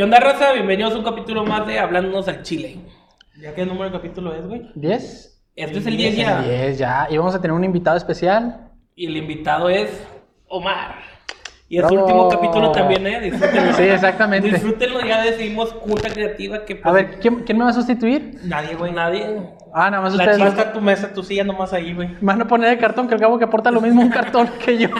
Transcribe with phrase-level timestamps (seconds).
[0.00, 0.54] ¿Qué onda, raza?
[0.54, 2.78] Bienvenidos a un capítulo más de Hablándonos al Chile.
[3.38, 4.62] ¿Ya qué número de capítulo es, güey?
[4.74, 4.94] ¿10?
[5.54, 6.40] Este es el 10 ya.
[6.40, 7.06] 10 ya.
[7.10, 8.70] Y vamos a tener un invitado especial.
[8.94, 9.90] Y el invitado es
[10.48, 10.94] Omar.
[11.68, 12.06] Y es su Bravo.
[12.06, 13.20] último capítulo también, ¿eh?
[13.20, 13.74] Disfrútenlo.
[13.74, 14.48] Sí, exactamente.
[14.48, 16.80] Disfrútenlo, ya decidimos junta creativa que...
[16.82, 18.40] A pues, ver, ¿quién, quién me va a sustituir?
[18.44, 18.92] Nadie, güey.
[18.92, 19.50] Nadie...
[19.74, 20.40] Ah, nada más La ustedes.
[20.40, 20.54] A dos.
[20.54, 22.08] estar tu mesa, tu silla nomás ahí, güey.
[22.08, 24.48] Me van a poner de cartón, que al cabo que aporta lo mismo un cartón
[24.64, 24.88] que yo.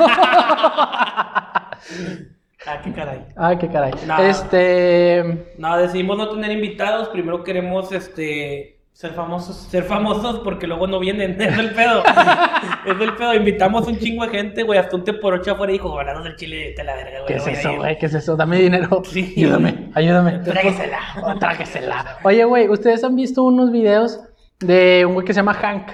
[2.67, 3.25] Ah, qué caray.
[3.37, 3.93] Ay, qué caray.
[4.29, 5.55] Este.
[5.57, 7.09] No, decidimos no tener invitados.
[7.09, 8.77] Primero queremos, este...
[8.93, 9.57] Ser famosos.
[9.57, 12.03] Ser famosos porque luego no vienen, es el pedo.
[12.05, 13.35] es el pedo.
[13.35, 14.79] Invitamos un chingo de gente, güey.
[14.79, 17.27] Hasta un te por ocho afuera y dijo, hablando del chile, te la verga, güey.
[17.29, 17.79] ¿Qué es eso, ir".
[17.79, 17.99] güey?
[17.99, 18.37] ¿Qué es eso?
[18.37, 19.03] Dame dinero.
[19.11, 19.33] Sí.
[19.39, 20.39] Ayúdame, ayúdame.
[20.41, 20.99] Tráguesela.
[21.23, 22.19] Oh, tráguesela.
[22.25, 24.21] Oye, güey, ¿ustedes han visto unos videos
[24.59, 25.93] de un güey que se llama Hank?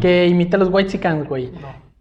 [0.00, 1.52] Que imita a los White güey.
[1.52, 1.91] No.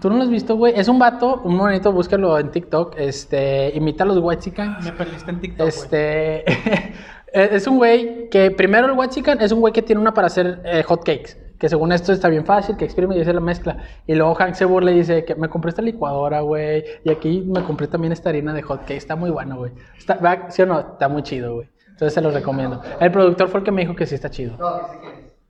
[0.00, 0.72] ¿Tú no lo has visto, güey?
[0.76, 2.94] Es un vato, un monito, búscalo en TikTok.
[2.98, 5.68] Este, imita a los White Me perdiste en TikTok.
[5.68, 6.44] Este.
[7.32, 10.60] es un güey que primero el Huachican es un güey que tiene una para hacer
[10.64, 11.36] eh, hot cakes.
[11.58, 13.78] Que según esto está bien fácil, que exprime y hace la mezcla.
[14.06, 16.84] Y luego Hank se burla y dice que me compré esta licuadora, güey.
[17.04, 18.96] Y aquí me compré también esta harina de hot cakes.
[18.96, 19.72] Está muy bueno, güey.
[19.96, 20.50] Está- ¿va?
[20.50, 20.80] ¿Sí o no?
[20.80, 21.68] Está muy chido, güey.
[21.86, 22.82] Entonces se los recomiendo.
[23.00, 24.58] El productor fue el que me dijo que sí está chido.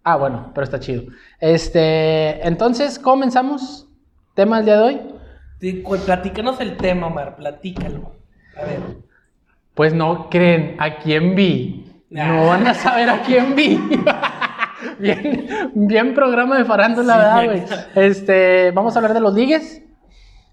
[0.04, 1.04] Ah, bueno, pero está chido.
[1.40, 2.46] Este.
[2.46, 3.85] Entonces, comenzamos.
[4.36, 5.00] Tema del día de hoy.
[5.60, 7.36] Sí, platícanos el tema, Omar.
[7.36, 8.12] Platícalo.
[8.54, 8.80] A ver.
[9.74, 11.90] Pues no creen a quién vi.
[12.14, 12.28] Ah.
[12.28, 13.80] No van a saber a quién vi.
[14.98, 18.06] bien, bien programa de farándula, Sí, ¿verdad, güey?
[18.06, 19.82] Este, vamos a hablar de los ligues,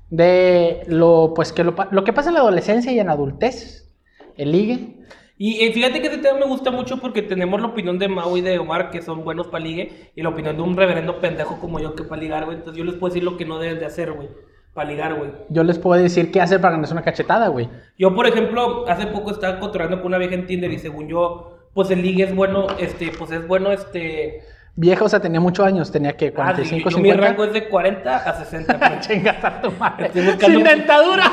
[0.10, 3.94] de lo, pues que lo, lo que pasa en la adolescencia y en adultez,
[4.38, 4.96] el ligue.
[5.38, 8.38] Y eh, fíjate que este tema me gusta mucho porque tenemos la opinión de Mau
[8.38, 11.60] y de Omar, que son buenos para ligue, y la opinión de un reverendo pendejo
[11.60, 12.58] como yo que para ligar, güey.
[12.58, 14.30] Entonces yo les puedo decir lo que no deben de hacer, güey.
[14.74, 15.32] Para ligar, güey.
[15.50, 17.70] Yo les puedo decir qué hacer para ganarse una cachetada, güey.
[17.98, 21.58] Yo, por ejemplo, hace poco estaba controlando con una vieja en Tinder y según yo,
[21.74, 24.42] pues el ligue es bueno, este, pues es bueno, este...
[24.76, 27.28] Vieja, o sea, tenía muchos años, tenía que ah, sí, 45, yo- mi 50.
[27.28, 28.80] rango es de 40 a 60.
[28.90, 29.08] pues.
[29.08, 30.12] Chingas a tu madre.
[30.40, 31.26] Sin dentadura.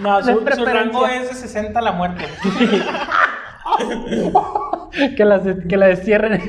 [0.00, 2.24] No, su, su rango es de 60 a la muerte.
[5.16, 6.42] que, las, que la destierren.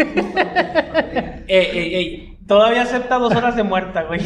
[1.48, 2.38] ey, ey, ey.
[2.48, 4.22] Todavía acepta dos horas de muerta, güey.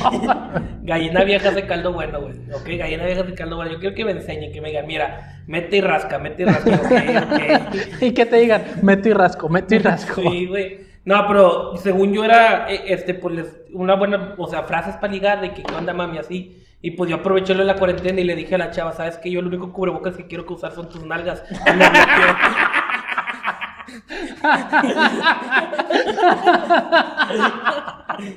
[0.84, 2.36] Gallina vieja de caldo bueno, güey.
[2.54, 3.72] Ok, gallina vieja de caldo bueno.
[3.74, 7.70] Yo quiero que me enseñen, que me digan, mira, mete y rasca, mete y rasca.
[8.00, 10.22] Y que te digan, meto y rasco, meto y rasco.
[10.22, 10.87] Sí, güey.
[11.08, 15.40] No, pero según yo era, eh, este, pues, una buena, o sea, frases para ligar
[15.40, 16.18] de que, ¿qué onda, mami?
[16.18, 16.62] Así.
[16.82, 19.32] Y pues yo aproveché la cuarentena y le dije a la chava, ¿sabes qué?
[19.32, 21.46] Yo el único cubrebocas que quiero que usar son tus nalgas.
[21.50, 21.86] Y me.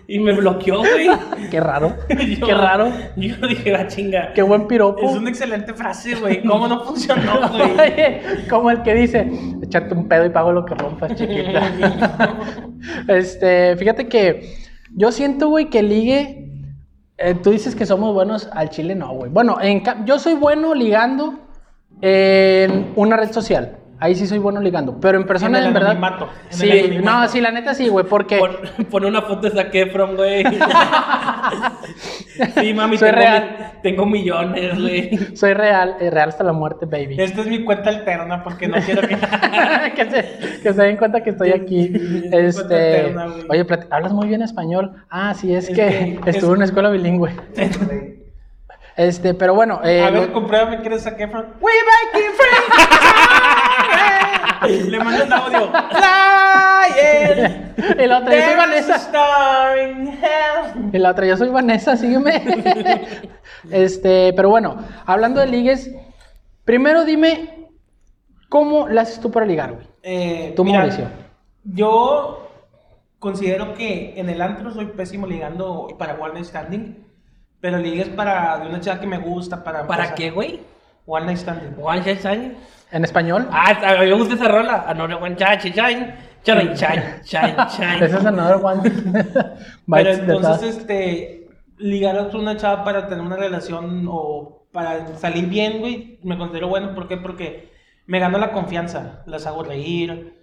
[0.06, 1.09] y me bloqueó, güey.
[1.50, 1.94] Qué raro.
[2.38, 2.91] Yo- Qué raro.
[3.16, 4.32] Yo dije, la chinga.
[4.34, 5.09] Qué buen piropo.
[5.10, 6.43] Es una excelente frase, güey.
[6.43, 8.47] ¿Cómo no funcionó, güey?
[8.48, 9.31] Como el que dice,
[9.62, 11.62] échate un pedo y pago lo que rompas, chiquita.
[13.09, 14.54] este, fíjate que
[14.94, 16.48] yo siento, güey, que ligue.
[17.19, 19.31] eh, tú dices que somos buenos al chile, no, güey.
[19.31, 21.38] Bueno, en yo soy bueno ligando
[22.03, 23.77] en una red social.
[24.00, 24.99] Ahí sí soy bueno ligando.
[25.00, 25.93] Pero en persona, En el en, verdad.
[25.93, 26.00] en
[26.49, 28.38] Sí, no, sí, la neta sí, güey, porque.
[28.38, 28.56] Pon,
[28.91, 30.44] pon una foto de Zac Efron, güey.
[32.60, 33.56] sí, mami, Soy tengo, real.
[33.59, 35.10] mi- tengo millones, güey.
[35.37, 37.21] Soy real, eh, real hasta la muerte, baby.
[37.21, 39.16] Esta es mi cuenta alterna porque no quiero que.
[39.97, 41.91] que, se, que se den cuenta que estoy aquí.
[41.91, 43.47] cuenta Este, güey.
[43.62, 44.93] oye, hablas muy bien español.
[45.10, 47.31] Ah, sí, es, Es que, que estuve es- en una escuela bilingüe.
[48.97, 51.47] Este, pero bueno, eh, A lo- ver, compruébame que eres Zac Efron.
[51.60, 51.72] We
[52.12, 52.90] making friends.
[54.91, 55.72] Le mando un audio.
[55.91, 57.75] Flying.
[57.98, 58.97] y la otra, yo soy Vanessa.
[58.97, 60.91] star in hell.
[60.92, 63.06] Y la otra, yo soy Vanessa, sígueme.
[63.70, 64.76] este, pero bueno,
[65.06, 65.91] hablando de ligues,
[66.64, 67.69] primero dime,
[68.48, 69.86] ¿cómo la haces tú para ligar, güey?
[70.03, 71.09] Eh, Tú, mira, Mauricio.
[71.64, 72.48] Yo
[73.18, 77.06] considero que en el antro soy pésimo ligando para one night standing.
[77.60, 79.86] Pero ligues para de una chica que me gusta, para...
[79.86, 80.15] ¿Para empezar.
[80.16, 80.60] qué, güey?
[81.06, 81.74] One night standing.
[81.78, 82.56] One Shine Shine.
[82.92, 83.48] ¿En español?
[83.53, 84.92] Ah, a mí me gusta esa rola.
[84.97, 86.31] No, no, One Shine Shine.
[86.45, 88.04] Shine, Shine, Shine, Shine.
[88.04, 88.83] Ese es another one.
[89.87, 91.48] Pero entonces, este,
[91.78, 96.69] ligar a una chava para tener una relación o para salir bien, güey, me considero
[96.69, 96.95] bueno.
[96.95, 97.16] ¿Por qué?
[97.16, 97.71] Porque
[98.07, 100.39] me gano la confianza, las hago reír.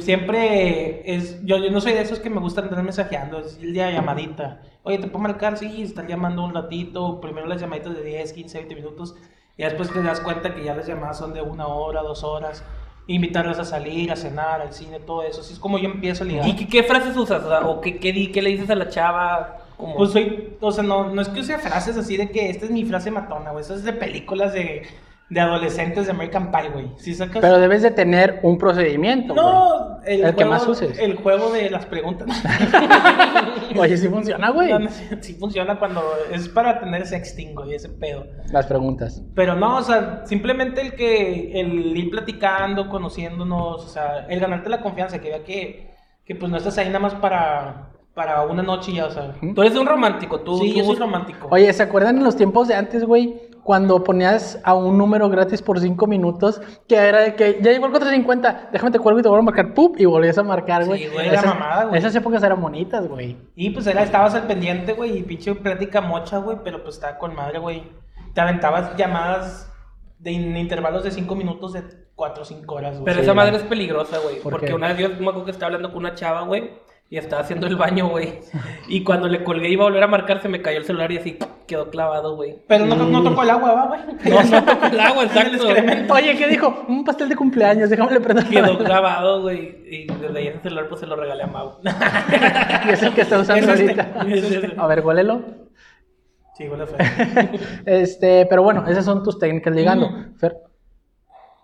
[0.00, 3.72] Siempre es, yo, yo no soy de esos que me gusta andar mensajeando, es el
[3.72, 4.60] día de llamadita.
[4.82, 8.58] Oye, te puedo marcar, sí, estar llamando un ratito, primero las llamaditas de 10, 15,
[8.58, 9.14] 20 minutos,
[9.56, 12.62] y después te das cuenta que ya las llamadas son de una hora, dos horas.
[13.08, 15.40] Invitarlas a salir, a cenar, al cine, todo eso.
[15.40, 16.48] Así es como yo empiezo a ligar.
[16.48, 17.42] ¿Y qué, qué frases usas?
[17.44, 19.58] O, sea, ¿o qué, qué, qué le dices a la chava?
[19.76, 19.94] Como...
[19.96, 22.70] Pues soy, o sea, no, no es que use frases así de que esta es
[22.70, 23.62] mi frase matona, güey.
[23.62, 24.82] Eso es de películas de,
[25.28, 26.92] de adolescentes de American Pie, güey.
[26.98, 27.40] ¿Sí sacas?
[27.40, 30.98] Pero debes de tener un procedimiento, no, el, El juego, que más uses.
[30.98, 32.28] El juego de las preguntas.
[33.76, 34.70] Oye, sí funciona, güey.
[34.70, 34.88] No, no,
[35.20, 36.02] sí, funciona cuando
[36.32, 38.24] es para tener sexting, güey, ese pedo.
[38.52, 39.22] Las preguntas.
[39.34, 44.70] Pero no, o sea, simplemente el que, el ir platicando, conociéndonos, o sea, el ganarte
[44.70, 45.90] la confianza, que vea que,
[46.24, 49.34] que pues no estás ahí nada más para, para una noche ya, o sea.
[49.54, 50.56] Tú eres un romántico, tú.
[50.58, 51.48] sí, tú yo soy romántico.
[51.50, 53.40] Oye, ¿se acuerdan en los tiempos de antes, güey?
[53.66, 57.86] Cuando ponías a un número gratis por 5 minutos, que era de que ya llegó
[57.86, 59.96] el 450, déjame te cuelgo y te vuelvo a marcar, ¡pup!
[59.98, 61.02] Y volvías a marcar, güey.
[61.02, 61.98] Sí, güey, era mamada, güey.
[61.98, 63.36] esas épocas eran bonitas, güey.
[63.56, 67.18] Y pues era, estabas al pendiente, güey, y pinche plática mocha, güey, pero pues estaba
[67.18, 67.82] con madre, güey.
[68.34, 69.68] Te aventabas llamadas
[70.20, 71.82] de en intervalos de 5 minutos de
[72.14, 73.04] 4 o 5 horas, güey.
[73.04, 73.44] Pero Sí, esa güey.
[73.46, 74.36] madre es peligrosa, güey.
[74.40, 74.74] ¿Por Porque qué?
[74.74, 76.70] una vez yo me acuerdo que estaba hablando con una chava, güey.
[77.08, 78.40] Y estaba haciendo el baño, güey.
[78.88, 81.12] Y cuando le colgué y iba a volver a marcar, se me cayó el celular
[81.12, 81.38] y así
[81.68, 82.56] quedó clavado, güey.
[82.66, 84.00] Pero no, no tocó el agua, ¿va, güey.
[84.24, 85.70] No, no tocó el agua, exacto.
[85.70, 86.10] El.
[86.10, 86.84] Oye, ¿qué dijo?
[86.88, 88.42] Un pastel de cumpleaños, déjame le prendo.
[88.48, 89.84] Quedó clavado, güey.
[89.88, 91.78] Y desde ahí ese celular, pues se lo regalé a Mau.
[92.88, 94.26] y es el que está usando Es este, ahorita.
[94.28, 94.74] es este.
[94.76, 95.44] A ver, huélelo.
[96.56, 96.98] Sí, huele feo.
[97.84, 100.10] Este, pero bueno, esas son tus técnicas ligando.
[100.10, 100.34] Mm.
[100.38, 100.56] Fer,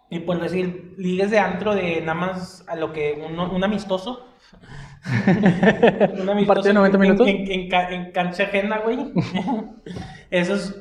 [0.08, 4.28] Y por decir, ligues de antro de nada más a lo que un amistoso.
[6.38, 7.26] un partido de 90 en- minutos?
[7.28, 8.98] En, en, en cancha ajena, güey.
[10.30, 10.76] Eso es,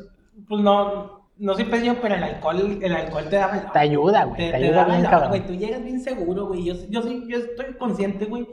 [0.47, 4.37] pues no, no siempre yo, pero el alcohol, el alcohol te da te ayuda, güey.
[4.37, 5.29] Te, Te, te ayuda da bien, cabrón.
[5.29, 5.45] güey.
[5.47, 6.63] Tú llegas bien seguro, güey.
[6.65, 8.47] Yo, yo, sí- yo estoy consciente, güey,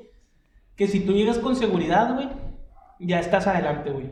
[0.77, 2.29] que si tú llegas con seguridad, güey,
[3.01, 4.11] ya estás adelante, güey.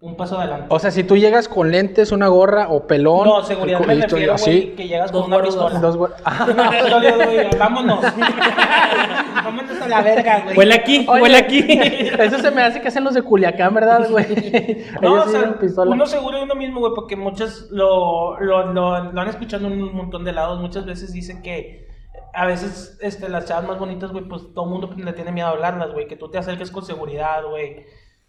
[0.00, 0.66] Un paso adelante.
[0.68, 3.26] O sea, si tú llegas con lentes, una gorra o pelón.
[3.26, 5.80] no, seguridad me refiero, así, güey, que llegas dos con una gorros, pistola.
[5.80, 8.00] Dos güey- vámonos.
[9.44, 10.56] vámonos a la verga, güey.
[10.56, 11.64] Huele aquí, Oye, huele aquí.
[12.18, 14.86] Eso se me hace que hacen los de Culiacán, ¿verdad, güey?
[15.02, 19.20] No, o sea, uno seguro de uno mismo, güey, porque muchos lo, lo, lo, lo
[19.20, 20.60] han escuchado en un montón de lados.
[20.60, 21.88] Muchas veces dicen que
[22.34, 25.48] a veces este, las chavas más bonitas, güey, pues todo el mundo le tiene miedo
[25.48, 26.06] a hablarlas, güey.
[26.06, 27.84] Que tú te acerques con seguridad, güey,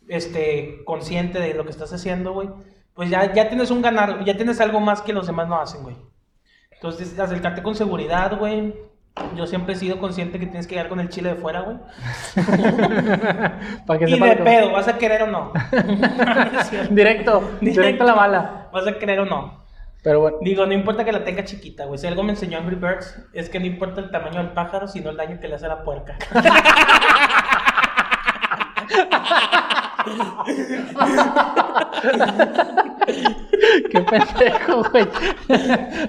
[0.10, 2.50] este, consciente de lo que estás haciendo, güey.
[2.94, 5.84] Pues ya, ya tienes un ganar, ya tienes algo más que los demás no hacen,
[5.84, 5.96] güey.
[6.72, 8.74] Entonces, acercarte con seguridad, güey.
[9.36, 11.78] Yo siempre he sido consciente que tienes que llegar con el chile de fuera, güey.
[13.86, 15.52] Para que Y de pedo, ¿vas a querer o no?
[16.90, 18.70] Directo, directo a la bala.
[18.72, 19.66] ¿Vas a querer o no?
[20.04, 20.38] Pero bueno.
[20.42, 22.00] Digo, no importa que la tenga chiquita, güey.
[22.00, 25.10] Si algo me enseñó Angry Birds, es que no importa el tamaño del pájaro, sino
[25.10, 26.18] el daño que le hace a la puerca.
[33.92, 35.07] Qué pendejo, güey.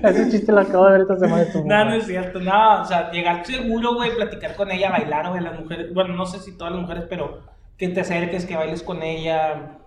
[0.03, 2.41] Ese chiste lo acabo de ver esta semana de tu no, no es cierto.
[2.41, 5.93] No, o sea, llegar seguro, güey, platicar con ella, bailar, güey, las mujeres.
[5.93, 7.41] Bueno, no sé si todas las mujeres, pero
[7.77, 9.80] que te acerques, que bailes con ella.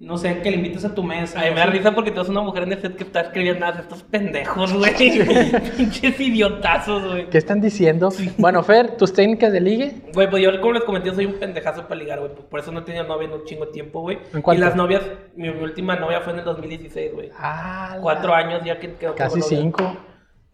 [0.00, 1.40] No sé, que le invites a tu mesa.
[1.40, 3.20] A mí me da risa porque tú eres una mujer en el set que está
[3.20, 4.92] escribiendo nada de estos pendejos, güey.
[5.76, 7.30] Pinches idiotazos, güey.
[7.30, 8.10] ¿Qué están diciendo?
[8.36, 9.94] Bueno, Fer, tus técnicas de ligue.
[10.12, 12.32] Güey, pues yo como les comenté, soy un pendejazo para ligar, güey.
[12.34, 14.18] Por eso no he tenido novia en un chingo de tiempo, güey.
[14.32, 15.02] ¿En Y las novias,
[15.36, 17.30] mi, mi última novia fue en el 2016, güey.
[17.38, 19.58] Ah, Cuatro años ya que quedó como Casi novia.
[19.58, 19.96] cinco.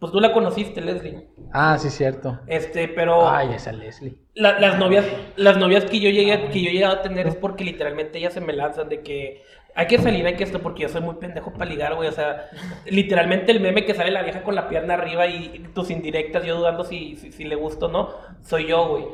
[0.01, 1.27] Pues tú la conociste, Leslie.
[1.53, 2.39] Ah, sí, cierto.
[2.47, 4.17] Este, pero Ay, esa Leslie.
[4.33, 5.05] la- las novias,
[5.35, 8.33] las novias que yo llegué, que yo he llegado a tener es porque literalmente ellas
[8.33, 9.43] se me lanzan de que
[9.75, 12.09] hay que salir, hay que esto, porque yo soy muy pendejo para ligar, güey.
[12.09, 12.49] O sea,
[12.85, 16.57] literalmente el meme que sale la vieja con la pierna arriba y tus indirectas, yo
[16.57, 18.09] dudando si, si, si le gusta o no,
[18.43, 19.05] soy yo, güey.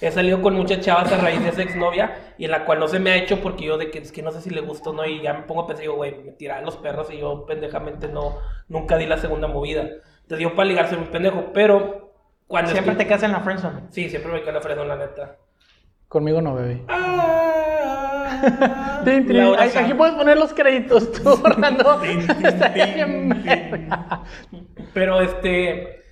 [0.00, 2.86] He salido con muchas chavas a raíz de esa exnovia y en la cual no
[2.86, 4.90] se me ha hecho porque yo de que es que no sé si le gusta
[4.90, 7.46] o no y ya me pongo a pensar, güey, me tiraban los perros y yo
[7.46, 8.36] pendejamente no,
[8.68, 9.88] nunca di la segunda movida.
[10.26, 12.12] Entonces yo para ligar soy muy pendejo, pero
[12.48, 13.82] cuando Siempre estoy- te quedas en la friendzone.
[13.90, 15.36] Sí, siempre me queda la fresa, la neta.
[16.08, 16.82] Conmigo no, bebé.
[16.88, 19.70] Ah, Ay.
[19.76, 22.00] Aquí puedes poner los créditos tú, Orlando.
[24.94, 26.02] Pero este,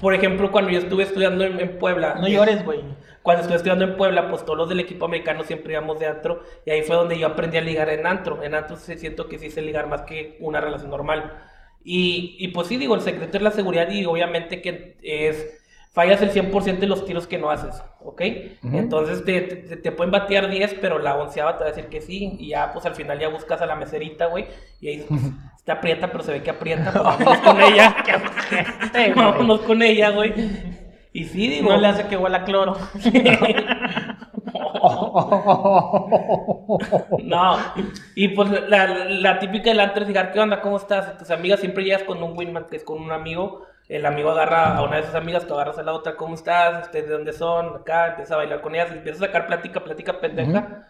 [0.00, 2.16] por ejemplo, cuando yo estuve estudiando en, en Puebla.
[2.20, 2.80] No llores, güey.
[3.22, 6.42] Cuando estuve estudiando en Puebla, pues todos los del equipo americano siempre íbamos de antro.
[6.64, 8.42] Y ahí fue donde yo aprendí a ligar en antro.
[8.42, 11.32] En antro siento que sí sé ligar más que una relación normal.
[11.90, 15.54] Y, y pues sí, digo, el secreto es la seguridad y obviamente que es...
[15.90, 18.20] Fallas el 100% de los tiros que no haces, ¿ok?
[18.72, 22.02] Entonces te, te, te pueden batear 10, pero la onceava te va a decir que
[22.02, 22.36] sí.
[22.38, 24.46] Y ya, pues al final ya buscas a la meserita, güey.
[24.80, 25.22] Y ahí pues,
[25.56, 26.92] está aprieta, pero se ve que aprieta.
[26.92, 27.96] Pues vámonos con ella.
[29.16, 30.34] vámonos con ella, güey.
[31.12, 31.70] Y sí, digo...
[31.70, 32.76] No le hace que huela a cloro.
[37.22, 37.58] No,
[38.14, 40.60] y pues la, la típica del antro es llegar, ¿qué onda?
[40.60, 41.16] ¿Cómo estás?
[41.18, 43.66] Tus amigas siempre llegas con un Winman, que es con un amigo.
[43.88, 46.84] El amigo agarra a una de sus amigas, tú agarras a la otra, ¿cómo estás?
[46.84, 47.76] Este, ¿De dónde son?
[47.76, 50.88] Acá, empieza a bailar con ellas, empieza a sacar plática, plática pendeja.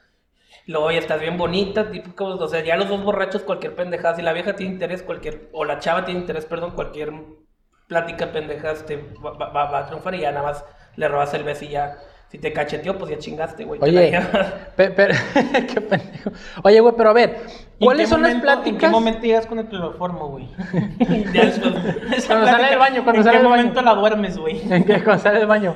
[0.66, 4.16] Luego, oye, estás bien bonita, típico, o sea, ya los dos borrachos, cualquier pendejada.
[4.16, 7.12] Si la vieja tiene interés, cualquier, o la chava tiene interés, perdón, cualquier
[7.88, 10.64] plática pendeja este, va, va- va- va a triunfar y ya nada más
[10.96, 11.96] le robas el beso y ya.
[12.30, 13.80] Si te cacheteó, pues ya chingaste, güey.
[13.80, 14.20] te Oye,
[14.76, 15.14] pero,
[15.66, 16.30] qué pendejo.
[16.62, 17.38] Oye, güey, pero a ver,
[17.78, 18.90] ¿Y ¿cuáles en qué son las momento- ¿En qué pláticas?
[18.90, 20.46] momento llegas con el cloroformo, güey?
[22.26, 23.62] Cuando sale del baño, cuando ¿En sale qué del baño.
[23.62, 24.60] momento la duermes, güey?
[24.72, 25.74] En que cuando sale del baño.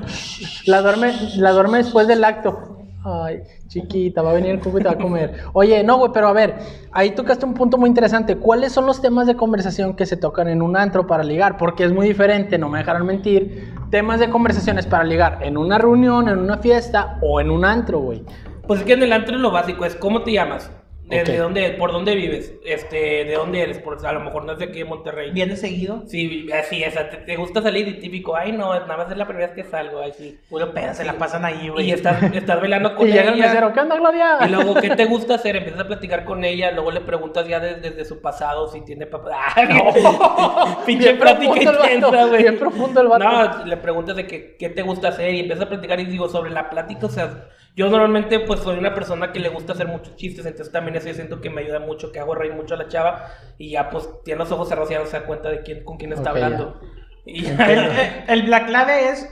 [0.66, 2.81] La duerme, la duerme después del acto.
[3.04, 5.34] Ay, chiquita, va a venir el cuco y te va a comer.
[5.54, 6.54] Oye, no, güey, pero a ver,
[6.92, 8.36] ahí tocaste un punto muy interesante.
[8.36, 11.56] ¿Cuáles son los temas de conversación que se tocan en un antro para ligar?
[11.56, 13.74] Porque es muy diferente, no me dejarán mentir.
[13.90, 17.98] Temas de conversaciones para ligar en una reunión, en una fiesta o en un antro,
[17.98, 18.24] güey.
[18.68, 20.70] Pues es que en el antro lo básico es cómo te llamas,
[21.16, 21.26] de, Ok.
[21.28, 24.58] de dónde, por dónde vives, este, de dónde eres, por, a lo mejor no es
[24.58, 25.30] de aquí de Monterrey.
[25.32, 26.02] ¿Vienes seguido?
[26.06, 29.26] Sí, así es, te, te gusta salir y típico, ay no, nada más es la
[29.26, 30.38] primera vez que salgo, ay sí.
[30.50, 31.88] Puro pedo, se la pasan ahí, güey.
[31.88, 33.30] Y estás, estás velando con Y ella.
[33.32, 34.38] mesero, ¿qué onda, Gloria?
[34.46, 35.56] Y luego, ¿qué te gusta hacer?
[35.56, 39.06] Empiezas a platicar con ella, luego le preguntas ya desde, desde su pasado si tiene
[39.06, 39.54] papá.
[40.86, 42.42] Pinche Bien plática profundo el vato, intensa, güey.
[42.42, 43.24] bien profundo el vato.
[43.24, 46.28] No, le preguntas de qué, qué te gusta hacer y empiezas a platicar y digo,
[46.28, 49.86] sobre la plática, o sea, yo normalmente pues soy una persona que le gusta hacer
[49.88, 52.74] muchos chistes, entonces también eso yo siento que me ayuda mucho, que hago reír mucho
[52.74, 55.24] a la chava y ya pues tiene los ojos cerrados y ya no se da
[55.26, 56.80] cuenta de quién, con quién está hablando.
[57.24, 57.90] Y El, ya, el-
[58.28, 59.28] el- la clave es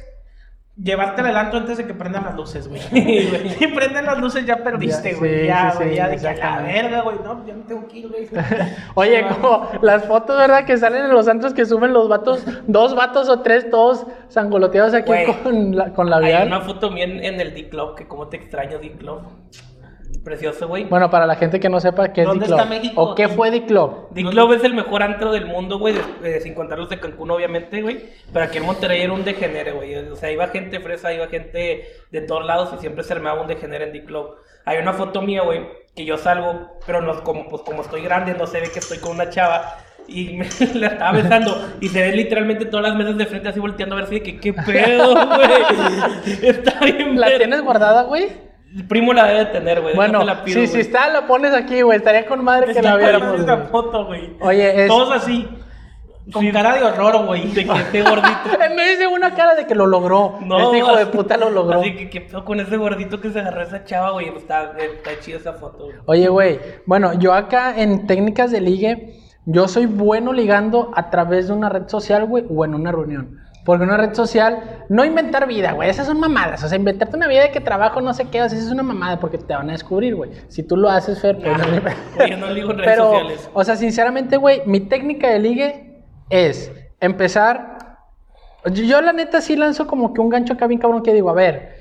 [0.76, 2.80] llevarte al antro antes de que prendan las luces, güey.
[3.58, 5.40] Si prenden las luces ya perdiste, Ya, güey.
[5.40, 7.16] sí, Ya, sí, güey, ya de que la verga, güey.
[7.22, 8.28] No, ya no tengo que ir, güey.
[8.94, 10.64] Oye, como las fotos, ¿verdad?
[10.64, 14.94] Que salen en los antros que suben los vatos, dos vatos o tres, todos sangoloteados
[14.94, 15.26] aquí Güey.
[15.42, 16.46] con, la, con Hay labial.
[16.46, 19.20] una foto mía en, el D-Club, que como te extraño D-Club.
[20.24, 20.84] Precioso, güey.
[20.84, 23.00] Bueno, para la gente que no sepa qué es ¿Dónde está México?
[23.00, 24.08] ¿O qué fue D-Club?
[24.10, 27.80] D-Club es el mejor antro del mundo, güey, eh, sin contar los de Cancún, obviamente,
[27.80, 28.00] güey.
[28.32, 29.94] Pero aquí en Monterrey era un degenere, güey.
[29.94, 33.46] O sea, iba gente fresa, iba gente de todos lados y siempre se armaba un
[33.46, 34.34] degenere en D-Club.
[34.66, 35.62] Hay una foto mía, güey,
[35.96, 38.98] que yo salgo, pero no, como, pues, como estoy grande, no se ve que estoy
[38.98, 39.78] con una chava.
[40.06, 41.68] Y me la estaba besando.
[41.80, 44.22] Y se ven literalmente todas las mesas de frente así volteando a ver si de
[44.22, 46.42] que qué pedo, güey.
[46.42, 48.49] Está bien, ¿La ver- tienes guardada, güey?
[48.74, 49.96] El primo la debe tener, güey.
[49.96, 50.80] Bueno, la pido, si güey.
[50.80, 51.98] está, la pones aquí, güey.
[51.98, 53.44] Estaría con madre que la viéramos.
[53.44, 53.66] güey.
[53.70, 54.36] foto, güey.
[54.40, 54.88] Oye, es...
[54.88, 55.48] Todos así.
[56.32, 57.48] Con cara de horror, güey.
[57.48, 58.62] De que esté gordito.
[58.62, 60.38] En vez de una cara de que lo logró.
[60.42, 61.80] No, este hijo de puta lo logró.
[61.80, 64.28] Así que qué pedo con ese gordito que se agarró esa chava, güey.
[64.28, 65.96] Está, está chida esa foto, güey.
[66.06, 69.14] Oye, güey, bueno, yo acá en técnicas de ligue,
[69.46, 73.39] yo soy bueno ligando a través de una red social, güey, o en una reunión.
[73.64, 76.64] Porque una red social, no inventar vida, güey, esas son mamadas.
[76.64, 78.72] O sea, inventarte una vida de que trabajo, no sé qué, o sea, eso es
[78.72, 80.30] una mamada porque te van a descubrir, güey.
[80.48, 81.80] Si tú lo haces, Fer, pues no le-
[82.16, 83.50] Güey, yo no ligo en redes Pero, sociales.
[83.52, 87.76] o sea, sinceramente, güey, mi técnica de ligue es empezar.
[88.72, 91.28] Yo, yo, la neta, sí lanzo como que un gancho acá bien cabrón que digo,
[91.30, 91.80] a ver.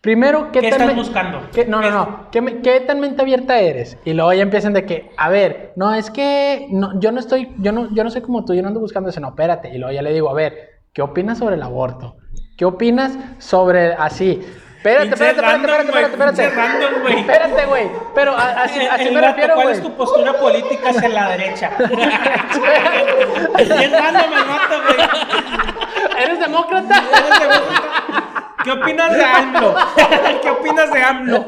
[0.00, 1.40] Primero, ¿qué, ¿Qué tan estás buscando?
[1.52, 2.30] qué- no, no, no.
[2.32, 3.98] ¿Qué, me- qué tan mente abierta eres?
[4.06, 7.52] Y luego ya empiezan de que, a ver, no, es que no, yo no estoy,
[7.58, 9.68] yo no, yo no soy como tú, yo no ando buscando eso, no, espérate.
[9.74, 12.16] Y luego ya le digo, a ver, ¿qué opinas sobre el aborto?
[12.56, 14.40] ¿Qué opinas sobre así?
[14.76, 16.42] Espérate, espérate, espérate, espérate, espérate, espérate.
[16.42, 17.20] pinche random, güey.
[17.20, 17.90] Espérate, güey.
[18.14, 21.70] Pero así, así me refiero, ¿Cuál es tu postura política hacia la derecha?
[23.58, 24.98] Bien random el vato, güey.
[26.22, 26.96] ¿Eres demócrata?
[26.96, 28.40] Eres demócrata.
[28.64, 29.74] ¿Qué opinas de AMLO?
[30.42, 31.46] ¿Qué opinas de AMLO?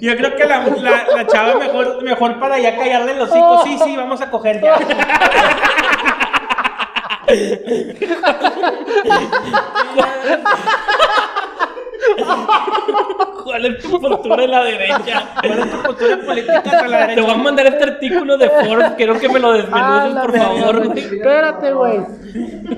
[0.00, 3.62] Yo creo que la, la, la chava mejor, mejor para ya callarle los hocico.
[3.64, 4.76] Sí, sí, vamos a coger ya.
[13.44, 15.24] ¿Cuál es tu postura en la derecha?
[15.40, 17.34] ¿Cuál es tu postura política hacia la Te voy a derecha?
[17.36, 20.98] mandar este artículo de Forbes, quiero que me lo Ah, desmenuces, la por favor.
[20.98, 22.00] Espérate, güey.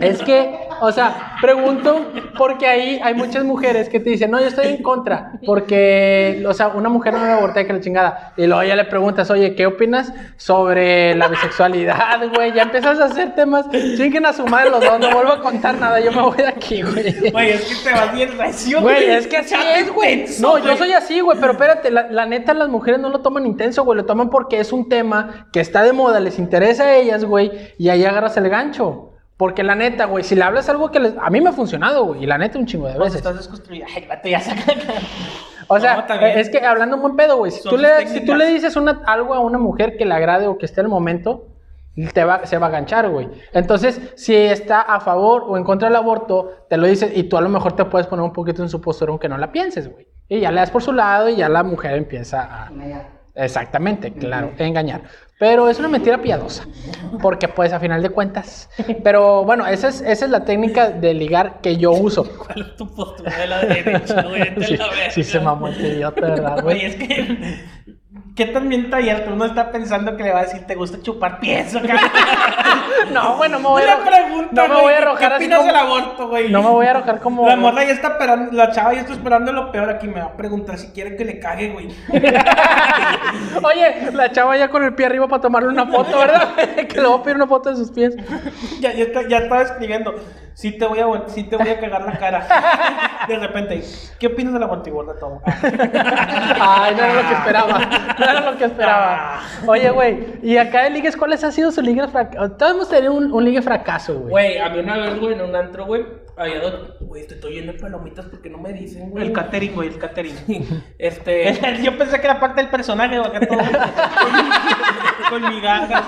[0.01, 4.47] Es que, o sea, pregunto porque ahí hay muchas mujeres que te dicen, no, yo
[4.47, 5.33] estoy en contra.
[5.45, 8.33] Porque, o sea, una mujer no debe abortar que la chingada.
[8.37, 12.53] Y luego ya le preguntas, oye, ¿qué opinas sobre la bisexualidad, güey?
[12.53, 13.67] Ya empiezas a hacer temas.
[13.71, 16.01] Chinguen a su madre los dos, no vuelvo a contar nada.
[16.01, 17.31] Yo me voy de aquí, güey.
[17.31, 20.25] Güey, es que te vas bien recio, Güey, es que así es, güey.
[20.41, 23.47] No, yo soy así, güey, pero espérate, la, la neta, las mujeres no lo toman
[23.47, 26.97] intenso, güey, lo toman porque es un tema que está de moda, les interesa a
[26.97, 29.10] ellas, güey, y ahí agarras el gancho.
[29.41, 31.15] Porque la neta, güey, si le hablas algo que les...
[31.19, 33.15] A mí me ha funcionado, güey, y la neta un chingo de veces.
[33.15, 33.87] estás desconstruido.
[33.97, 34.75] Ay, vato, ya saca.
[35.67, 38.35] O sea, No, es que hablando un buen pedo, güey, si, tú le, si tú
[38.35, 40.91] le dices una, algo a una mujer que le agrade o que esté en el
[40.91, 41.47] momento,
[42.13, 43.31] te va, se va a ganchar, güey.
[43.55, 47.39] Entonces, si está a favor o en contra del aborto, te lo dices y tú
[47.39, 49.91] a lo mejor te puedes poner un poquito en su postura aunque no la pienses,
[49.91, 50.07] güey.
[50.29, 52.71] Y ya le das por su lado y ya la mujer empieza a,
[53.35, 55.03] Exactamente, claro, engañar.
[55.39, 56.67] Pero es una mentira piadosa,
[57.23, 58.69] porque pues a final de cuentas.
[59.03, 62.25] Pero bueno, esa es, esa es la técnica de ligar que yo uso.
[62.47, 64.43] ¿Cuál es tu postura de la derecha, güey?
[64.67, 65.11] Sí, la verga.
[65.11, 66.85] sí se mamó este idiota, ¿verdad, Güey, güey?
[66.85, 67.71] es que.
[68.41, 69.35] ¿Qué tan bien abierto?
[69.35, 71.81] Uno está pensando que le va a decir, ¿te gusta chupar pies o?
[73.13, 74.23] No, güey, no me voy a arrojar.
[74.51, 76.51] No me voy a arrojar ¿Qué así como- del aborto, güey?
[76.51, 77.47] No me voy a arrojar como.
[77.47, 80.09] La morra ya está esperando, la chava ya está esperando lo peor aquí.
[80.09, 81.89] Me va a preguntar si quiere que le cague, güey.
[83.63, 86.55] Oye, la chava ya con el pie arriba para tomarle una foto, ¿verdad?
[86.89, 88.17] que le voy a pedir una foto de sus pies.
[88.81, 90.15] ya, ya, está- ya estaba escribiendo.
[90.55, 92.47] Sí te voy a, sí te voy a cagar la cara.
[93.29, 93.83] De repente,
[94.19, 95.41] ¿qué opinas del aborto y gorda todo?
[95.45, 97.79] Ay, no era lo que esperaba.
[98.19, 99.41] No era lo que esperaba.
[99.67, 102.53] Oye, güey, y acá de ligues, ¿cuáles ha sido su ligue fracaso?
[102.53, 104.31] Todos hemos tenido un, un ligue fracaso, güey.
[104.31, 106.05] Güey, a mí una vez, güey, en un antro, güey,
[106.37, 106.99] había dos.
[107.01, 109.27] Güey, te estoy yendo de palomitas porque no me dicen, güey.
[109.27, 110.83] El catering, güey, el catering.
[110.99, 111.83] Este.
[111.83, 113.59] Yo pensé que era parte del personaje, güey, acá todo.
[115.31, 116.05] con migajas.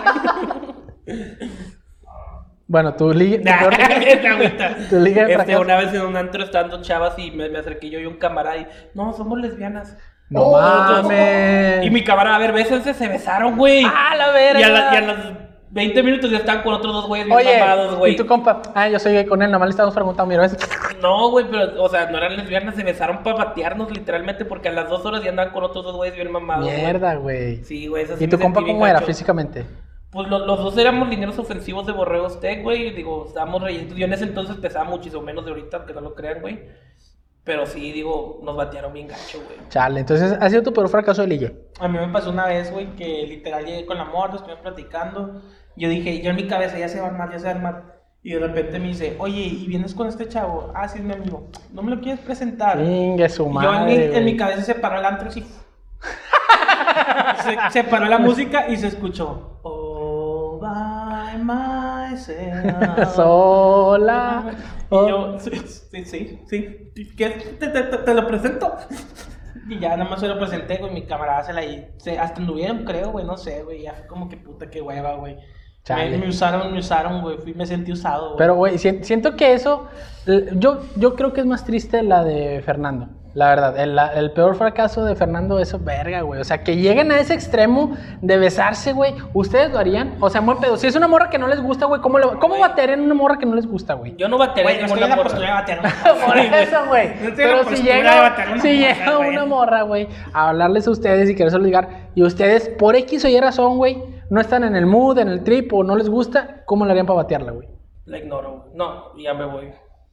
[2.73, 3.69] Bueno, tu tu Nah.
[4.89, 7.91] Tu liga de Este, una vez en un antro estando chavas y me, me acerqué
[7.91, 8.67] yo y un camarada y.
[8.95, 9.99] No, somos lesbianas.
[10.31, 11.85] No Oh, mames.
[11.85, 13.85] Y mi camarada, a ver, bésense, se besaron, güey.
[13.85, 14.61] ¡Ah, la verga!
[14.61, 15.17] Y a, la- y a los
[15.69, 18.15] 20 minutos ya están con otros dos güeyes bien mamados, güey.
[18.15, 20.57] y tu compa, ah, yo soy gay con él, nomás le estamos preguntando, mira, ¿ves?
[21.03, 24.73] No, güey, pero, o sea, no eran lesbianas, se besaron para batearnos literalmente porque a
[24.73, 26.65] las dos horas ya andaban con otros dos güeyes bien mamados.
[26.65, 27.65] Mierda, güey.
[27.65, 29.67] Sí, güey, eso sí ¿Y tu compa cómo era físicamente?
[30.13, 32.91] Pues lo- los dos éramos lineros ofensivos de Borregos Tech, güey.
[32.95, 33.97] Digo, estábamos rellentos.
[33.97, 36.61] Yo en ese entonces pesaba muchísimo menos de ahorita, aunque no lo crean, güey.
[37.45, 39.59] Pero sí, digo, nos batearon bien gacho, güey.
[39.69, 41.57] Chale, entonces ha sido tu peor fracaso de ligue.
[41.81, 45.41] A mí me pasó una vez, güey, que literal llegué con la morra, estuvimos platicando.
[45.75, 47.55] Yo dije, yo en mi cabeza, ya se va a armar, ya se va a
[47.55, 48.03] armar.
[48.23, 50.71] Y de repente me dice, oye, ¿y vienes con este chavo?
[50.77, 51.49] Ah, sí, es mi amigo.
[51.73, 52.79] ¿No me lo quieres presentar?
[52.81, 53.71] Ingue su Y madre.
[53.71, 55.43] yo en mi, en mi cabeza se paró el antro así.
[57.43, 59.59] se, se paró la música y se escuchó.
[60.73, 63.15] By myself.
[63.15, 64.55] Sola.
[64.91, 65.51] Y yo, sí,
[65.91, 66.93] sí, sí, sí.
[67.17, 67.29] ¿Qué?
[67.61, 68.75] ¿Te, te, te- lo presento?
[69.69, 70.93] Y ya nada más se lo presenté, güey.
[70.93, 71.63] Mi camarada se la.
[71.99, 73.25] Se, hasta anduvieron, creo, güey.
[73.27, 73.83] No sé, güey.
[73.83, 75.37] Ya fue como que puta, qué hueva, güey.
[75.91, 77.37] Me, me usaron, me usaron, güey.
[77.39, 78.39] Fui- Me sentí usado, güey.
[78.39, 79.89] Pero, güey, si- siento que eso.
[80.55, 83.09] Yo, yo creo que es más triste la de Fernando.
[83.35, 86.41] La verdad, el, el peor fracaso de Fernando es eso, verga, güey.
[86.41, 89.15] O sea, que lleguen a ese extremo de besarse, güey.
[89.33, 90.17] ¿Ustedes lo harían?
[90.21, 90.77] O sea, buen pedo.
[90.77, 93.39] Si es una morra que no les gusta, güey, ¿cómo, le- ¿cómo batearían una morra
[93.39, 94.15] que no les gusta, güey?
[94.17, 95.31] Yo no batería Güey, no estoy en ninguna la morra.
[95.31, 96.27] postura de batear.
[96.27, 97.09] Por eso, güey.
[97.23, 98.21] No estoy en la Pero si de llega,
[98.53, 102.23] una si morra, llega una morra, güey, a hablarles a ustedes y quererse ligar, y
[102.25, 105.73] ustedes, por X o Y razón, güey, no están en el mood, en el trip,
[105.73, 107.69] o no les gusta, ¿cómo le harían para batearla, güey?
[108.05, 108.63] La ignoro, güey.
[108.75, 109.73] No, ya me voy.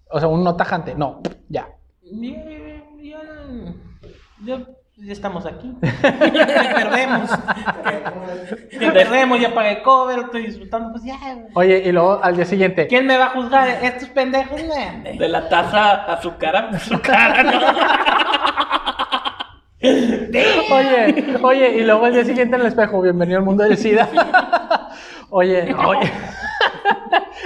[0.10, 0.96] O sea, un no tajante.
[0.96, 1.68] No, ya.
[2.12, 2.30] Ya,
[4.46, 4.58] ya,
[4.98, 5.74] ya- estamos aquí.
[5.82, 7.30] Ya perdemos.
[8.80, 10.92] Ya perdemos, ya pagué cover, estoy disfrutando.
[10.92, 11.18] Pues ya.
[11.18, 11.48] güey.
[11.56, 12.88] Oye, y luego al día siguiente.
[12.88, 13.68] ¿Quién me va a juzgar?
[13.84, 14.62] Estos pendejos.
[15.18, 17.60] De la taza a su cara, a su cara, ¿no?
[19.82, 24.10] Oye, oye, y luego al día siguiente en el espejo, bienvenido al mundo del SIDA.
[25.30, 26.12] Oye, oye.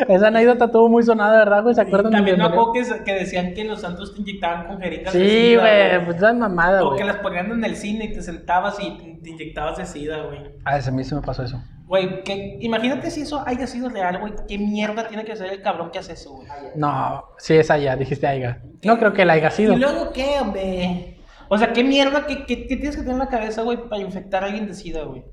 [0.08, 1.76] Esa anécdota estuvo muy sonada, ¿verdad, güey?
[1.76, 4.80] ¿Se acuerdan de También me acuerdo que, que decían que los santos te inyectaban con
[4.80, 7.00] jeringas de Sí, sida, güey, pues es mamada, O güey.
[7.00, 10.40] que las ponían en el cine y te sentabas y te- inyectabas de sida, güey.
[10.66, 11.62] Ah, ese a mí sí me pasó eso.
[11.86, 14.34] Güey, que- imagínate si eso haya sido real, güey.
[14.48, 16.48] ¿Qué mierda tiene que ser el cabrón que hace eso, güey?
[16.76, 18.60] No, sí es allá, dijiste Aiga.
[18.84, 19.74] No creo que la haya sido.
[19.74, 21.18] ¿Y luego qué, hombre?
[21.50, 22.26] O sea, ¿qué mierda?
[22.26, 24.74] ¿Qué, qué, qué tienes que tener en la cabeza, güey, para infectar a alguien de
[24.74, 25.24] sida, güey?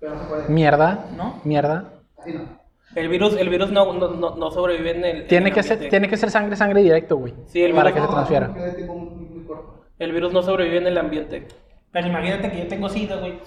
[0.00, 0.48] Pero no se puede.
[0.48, 1.40] Mierda, ¿No?
[1.44, 1.84] mierda.
[2.18, 2.57] Así no.
[2.94, 5.16] El virus, el virus no, no, no, no sobrevive en el.
[5.22, 5.90] en Tiene el que, ser, ambiente.
[5.90, 7.34] tiene que ser sangre, sangre directo, güey.
[7.46, 8.54] Sí, el Para virus- que se transfiera.
[9.98, 11.46] El virus no sobrevive en el ambiente.
[11.90, 13.40] Pero imagínate que yo tengo sida, güey.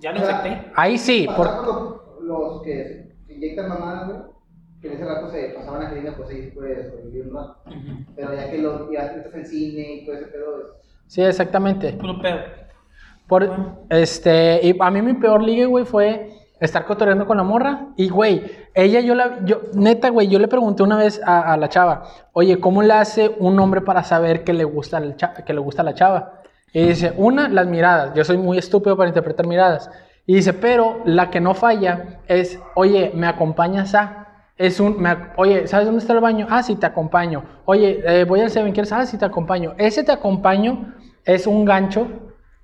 [0.00, 0.62] Ya lo infecté.
[0.74, 1.46] Ahí sí, por...
[1.46, 4.18] los, los que inyectan mamadas, güey,
[4.80, 7.56] que en ese rato se pasaban a jeringa, pues ahí puede sobrevivir un rato.
[8.16, 10.66] Pero ya que lo, ya entras en cine y todo ese pedo, es...
[11.06, 11.92] Sí, exactamente.
[11.94, 12.38] Puro pedo.
[13.26, 13.50] Por,
[13.90, 17.86] este, y a mí mi peor ligue, güey, fue estar cotorreando con la morra.
[17.96, 18.44] Y, güey,
[18.74, 22.58] ella, yo la, yo, neta, güey, yo le pregunté una vez a, la chava, oye,
[22.60, 25.94] ¿cómo le hace un hombre para saber que le gusta, cha- que le gusta la
[25.94, 26.42] chava?
[26.72, 28.12] Y dice, una, las miradas.
[28.14, 29.90] Yo soy muy estúpido para interpretar miradas.
[30.26, 34.26] Y dice, pero la que no falla es, oye, ¿me acompañas a?
[34.58, 36.46] Es un, me oye, ¿sabes dónde está el baño?
[36.50, 37.44] Ah, sí, te acompaño.
[37.64, 38.92] Oye, eh, voy al Seven, ¿quieres?
[38.92, 39.74] Ah, sí, te acompaño.
[39.78, 40.94] Ese te acompaño
[41.24, 42.08] es un gancho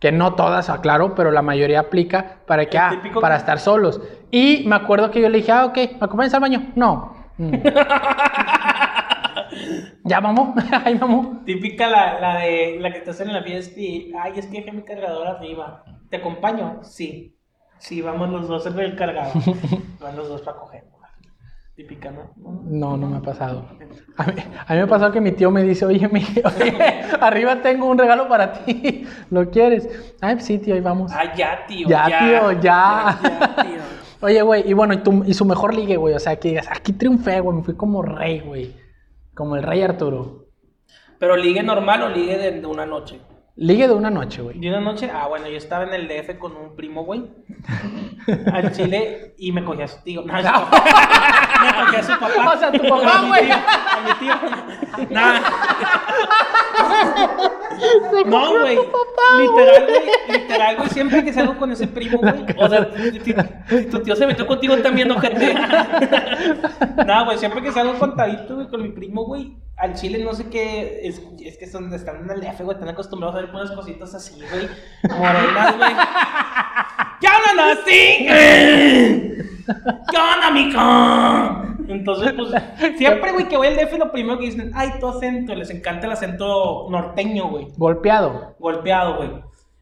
[0.04, 4.02] que no todas, aclaro, pero la mayoría aplica para que, ah, para estar solos.
[4.30, 6.72] Y me acuerdo que yo le dije, ah, ok, ¿me acompañas al baño?
[6.74, 7.14] No.
[7.38, 7.54] Mm.
[10.04, 11.42] ya, vamos, ahí vamos.
[11.46, 14.72] Típica la, la de la que estás en la fiesta y, ay, es que dejé
[14.72, 15.82] mi cargador arriba.
[16.10, 16.80] ¿te acompaño?
[16.82, 17.34] Sí.
[17.78, 19.32] Sí, vamos los dos en el cargado.
[20.02, 20.84] Van los dos para coger.
[21.76, 22.30] Típica, ¿no?
[22.66, 23.66] No, no me ha pasado.
[24.16, 24.32] A mí,
[24.66, 26.76] a mí me ha pasado que mi tío me dice, oye, mi, oye,
[27.20, 29.04] arriba tengo un regalo para ti.
[29.30, 29.88] ¿Lo quieres?
[30.20, 31.10] Ay, sí, tío, ahí vamos.
[31.12, 31.88] Ah, ya, tío.
[31.88, 32.60] Ya, tío, ya.
[32.60, 33.80] ya, tío.
[34.20, 36.14] Oye, güey, y bueno, y, tu- y su mejor ligue, güey.
[36.14, 37.58] O sea, que digas, aquí triunfé, güey.
[37.58, 38.74] Me fui como rey, güey.
[39.34, 40.46] Como el rey Arturo.
[41.18, 43.20] Pero ligue normal o ligue de, de una noche.
[43.56, 44.58] Ligue de una noche, güey.
[44.60, 47.22] Y una noche, ah, bueno, yo estaba en el DF con un primo, güey.
[48.52, 50.22] Al chile y me cogía a su tío.
[50.22, 52.52] No, me cogía a su papá.
[52.52, 53.50] O sea, tu papá, güey.
[53.52, 54.34] A mi tío.
[55.10, 55.40] Nah.
[58.26, 58.76] No, güey.
[58.76, 60.38] Literal, güey.
[60.40, 60.88] Literal, güey.
[60.90, 62.32] Siempre que salgo con ese primo, güey.
[62.56, 62.88] O sea,
[63.90, 65.54] tu tío se metió contigo también, ojete.
[67.06, 70.48] No, güey, siempre que salgo contadito, güey, con mi primo, güey, al chile no sé
[70.48, 73.70] qué, es, es que son, están en el DF, güey, están acostumbrados a ver puras
[73.70, 74.68] cositas así, güey,
[75.18, 75.90] morenas, güey.
[77.20, 78.26] ¿Qué hablan así?
[80.10, 81.92] ¿Qué onda, mico?
[81.92, 82.50] Entonces, pues,
[82.96, 86.06] siempre, güey, que voy al DF, lo primero que dicen, ay, tu acento, les encanta
[86.06, 88.54] el acento norteño, güey, Golpeado.
[88.58, 89.30] golpeado, güey.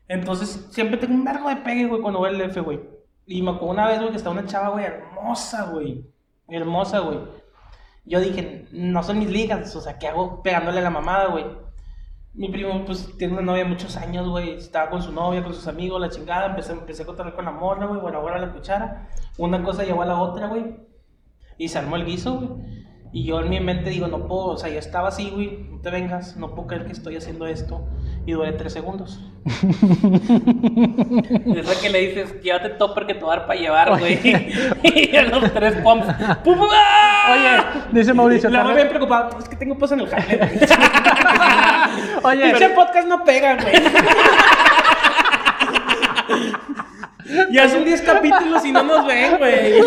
[0.09, 2.81] Entonces, siempre tengo un vergo de pegue, güey, cuando voy al DF, güey.
[3.27, 6.05] Y me acuerdo una vez, güey, que estaba una chava, güey, hermosa, güey.
[6.49, 7.19] Hermosa, güey.
[8.05, 11.45] Yo dije, no son mis ligas, o sea, ¿qué hago pegándole a la mamada, güey?
[12.35, 14.55] Mi primo, pues, tiene una novia muchos años, güey.
[14.55, 16.47] Estaba con su novia, con sus amigos, la chingada.
[16.47, 18.01] Empecé, empecé a contar con la morra, güey.
[18.01, 19.11] Bueno, ahora la cuchara.
[19.39, 20.77] Una cosa llevó a la otra, güey.
[21.59, 22.83] Y se armó el guiso, güey.
[23.13, 25.81] Y yo en mi mente digo, no puedo, o sea, yo estaba así, güey, no
[25.81, 27.87] te vengas, no puedo creer que estoy haciendo esto.
[28.25, 29.19] Y duré tres segundos.
[31.57, 34.21] Esa que le dices, llévate topper que te va a dar para llevar, güey.
[34.85, 36.07] y a los tres pumps.
[36.45, 37.33] ¡pum, ¡ah!
[37.33, 37.59] Oye,
[37.91, 38.49] dice Mauricio.
[38.49, 40.39] La voy bien preocupada, es que tengo pos en el jale.
[42.23, 43.75] Oye, Ese podcast no pega, güey.
[47.51, 49.81] Ya son 10 capítulos y no nos ven, güey.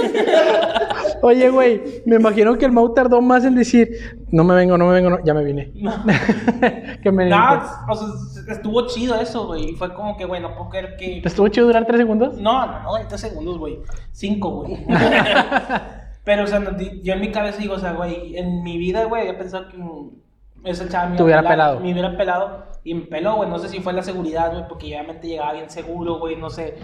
[1.21, 3.89] oye, güey, me imagino que el Mau tardó más en decir,
[4.31, 5.71] no me vengo, no me vengo, no, ya me vine.
[7.03, 9.71] que me No, o sea, estuvo chido eso, güey.
[9.71, 11.21] Y fue como que, güey, no puedo creer que.
[11.21, 12.37] ¿Te estuvo chido durar tres segundos?
[12.37, 13.79] No, no, no, 30 segundos, güey.
[14.11, 14.85] 5, güey.
[16.23, 16.71] Pero, o sea, no,
[17.03, 19.77] yo en mi cabeza digo, o sea, güey, en mi vida, güey, había pensado que
[19.77, 21.79] mm, chava me hubiera pelado.
[21.79, 23.49] Me hubiera pelado y me peló, güey.
[23.49, 26.35] No sé si fue la seguridad, güey, porque obviamente llegaba bien seguro, güey.
[26.35, 26.75] No sé,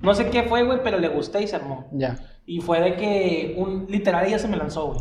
[0.00, 1.88] no sé qué fue, güey, pero le gusté y se armó.
[1.92, 5.00] Ya, Y fue de que, un, literal, ella se me lanzó, güey.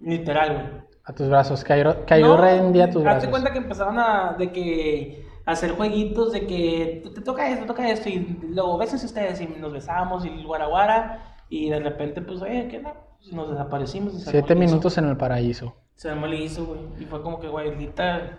[0.00, 0.66] Literal, güey.
[1.04, 3.30] a tus brazos, cayó, cayó No, rendía a tus Hazte brazos.
[3.30, 7.66] cuenta que empezaron a, de que, a hacer jueguitos de que te, toca esto, te
[7.66, 12.20] toca esto, y luego besense ustedes y nos besamos y guara guara, y de repente,
[12.20, 12.92] pues, oye, ¿qué no?
[13.18, 14.14] Pues nos desaparecimos.
[14.14, 15.74] y se Siete minutos en el paraíso.
[15.94, 16.80] Se armó el guiso, güey.
[17.00, 18.38] Y fue como que, güey, ahorita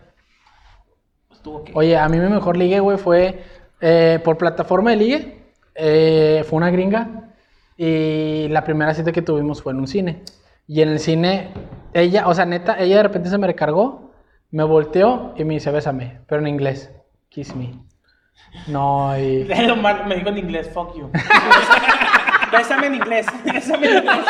[1.32, 1.74] estuvo que.
[1.76, 3.43] Oye, a mí mi mejor ligue, güey, fue
[3.82, 5.38] eh, por plataforma de ligue.
[5.80, 7.30] Eh, fue una gringa.
[7.78, 10.24] Y la primera cita que tuvimos fue en un cine.
[10.68, 11.54] Y en el cine,
[11.94, 14.12] ella, o sea, neta, ella de repente se me recargó,
[14.52, 16.92] me volteó y me dice, bésame, pero en inglés.
[17.30, 17.74] Kiss me.
[18.68, 19.46] No, y...
[20.08, 21.10] Me dijo en inglés, fuck you.
[22.52, 23.28] Bésame en inglés.
[23.46, 24.18] Bésame en inglés.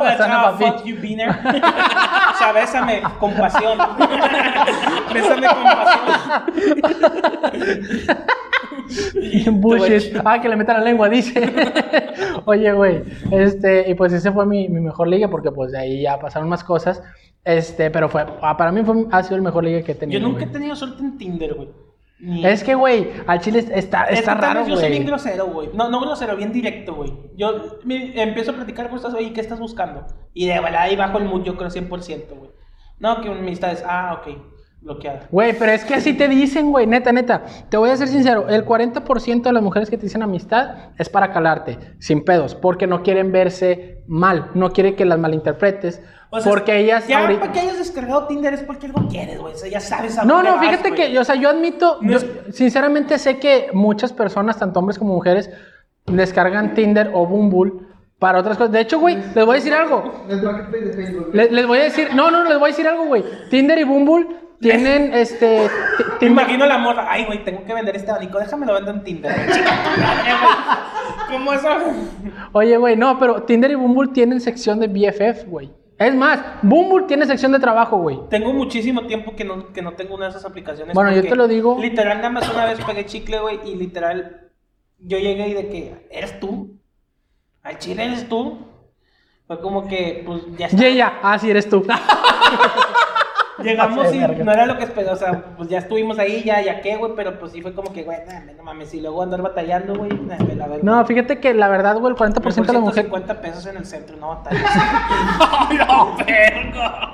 [0.00, 0.64] Bésame, papi.
[0.64, 1.30] fuck you, Biner.
[1.30, 3.78] O sea, bésame con pasión.
[5.12, 6.08] Bésame con pasión.
[9.52, 10.16] Bullshit.
[10.24, 11.52] Ah, que le metan la lengua, dice.
[12.44, 13.02] Oye, güey.
[13.30, 16.48] Este, y pues ese fue mi, mi mejor liga porque pues de ahí ya pasaron
[16.48, 17.02] más cosas.
[17.44, 20.20] Este, pero fue, ah, para mí fue, ha sido el mejor liga que he tenido.
[20.20, 20.52] Yo nunca he güey.
[20.52, 21.68] tenido suerte en Tinder, güey.
[22.20, 24.90] Ni- Es que, güey, al chile está, Es está que tal vez raro, Yo soy
[24.90, 25.06] bien güey.
[25.08, 25.70] grosero, güey.
[25.72, 27.14] No, no grosero, bien directo, güey.
[27.36, 30.04] Yo me- empiezo a platicar con estas, oye, ¿qué estás buscando?
[30.34, 32.50] Y de verdad ahí bajo el mood, yo creo 100%, güey.
[32.98, 34.36] No, que mi amistad es, ah, ok,
[34.80, 35.26] bloqueada.
[35.30, 37.44] Güey, pero es que así te dicen, güey, neta, neta.
[37.68, 41.08] Te voy a ser sincero, el 40% de las mujeres que te dicen amistad es
[41.08, 46.40] para calarte, sin pedos, porque no quieren verse mal, no quieren que las malinterpretes, O
[46.40, 49.54] sea, porque ellas Ya ahorita- para que hayas descargado Tinder es porque algo quieres, güey.
[49.54, 51.98] O sea, ya sabes a No, no, vas, fíjate que, yo, o sea, yo admito,
[52.00, 55.50] No yo es- sinceramente sé que muchas personas, tanto hombres como mujeres,
[56.06, 57.72] descargan Tinder o Bumble
[58.18, 58.72] para otras cosas.
[58.72, 60.24] De hecho, güey, les voy a decir algo.
[60.28, 61.30] El marketplace de Facebook.
[61.32, 63.24] Le- Les, voy a decir, no, no, les voy a decir algo, güey.
[63.50, 64.26] Tinder y Bumble
[64.60, 65.68] tienen, este...
[66.18, 69.04] Te imagino la morra, ay, güey, tengo que vender este abanico, déjame lo vendo en
[69.04, 69.32] Tinder.
[71.30, 71.68] ¿Cómo eso?
[72.52, 75.70] Oye, güey, no, pero Tinder y Bumble tienen sección de BFF, güey.
[75.98, 78.20] Es más, Bumble tiene sección de trabajo, güey.
[78.30, 80.94] Tengo muchísimo tiempo que no, que no tengo una de esas aplicaciones.
[80.94, 81.76] Bueno, yo te lo digo.
[81.80, 84.48] Literal, nada más una vez pegué chicle, güey, y literal,
[84.98, 86.78] yo llegué y de que, ¿eres tú?
[87.62, 88.58] ¿Al chile eres tú?
[89.46, 90.80] Fue como que, pues, ya está.
[90.80, 91.84] Y ella, ah, sí, eres tú.
[93.62, 96.80] Llegamos y no era lo que esperaba, o sea, pues ya estuvimos ahí, ya, ya
[96.80, 99.42] qué, güey, pero pues sí fue como que, güey, nah, no mames, y luego andar
[99.42, 100.82] batallando, güey, nah, me la verga.
[100.84, 102.94] No, fíjate que la verdad, güey, el 40% Mejor de la mujer.
[103.06, 104.62] 150 pesos en el centro, no batallas.
[105.88, 107.12] ¡No, verga!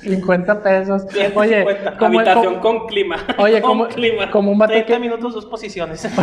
[0.00, 1.02] 50 pesos.
[1.04, 1.96] Oye, 150.
[1.98, 3.16] como, Habitación como- con clima.
[3.38, 4.30] oye, Con como, clima.
[4.30, 4.98] como un vato 30 que.
[4.98, 6.06] minutos, dos posiciones.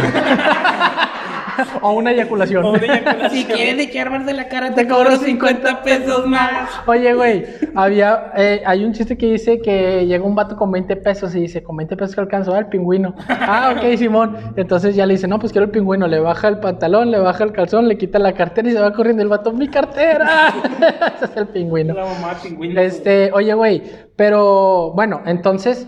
[1.82, 2.66] O una eyaculación.
[2.66, 3.32] O una eyaculación.
[3.32, 6.70] Si quieres echar de la cara, Te te cobro cobro 50 pesos más.
[6.88, 7.46] Oye, güey,
[7.76, 11.42] había, eh, hay un chiste que dice que llega un vato con 20 pesos y
[11.42, 13.16] dice, con 20 pesos que alcanzó el pingüino.
[13.52, 14.38] Ah, ok, Simón.
[14.58, 16.08] Entonces ya le dice, no, pues quiero el pingüino.
[16.08, 18.94] Le baja el pantalón, le baja el calzón, le quita la cartera y se va
[18.94, 20.54] corriendo el vato, mi cartera.
[21.16, 21.96] Ese es el pingüino.
[21.96, 22.80] La mamá pingüino.
[22.80, 23.82] Este, oye, güey,
[24.16, 25.88] pero bueno, entonces,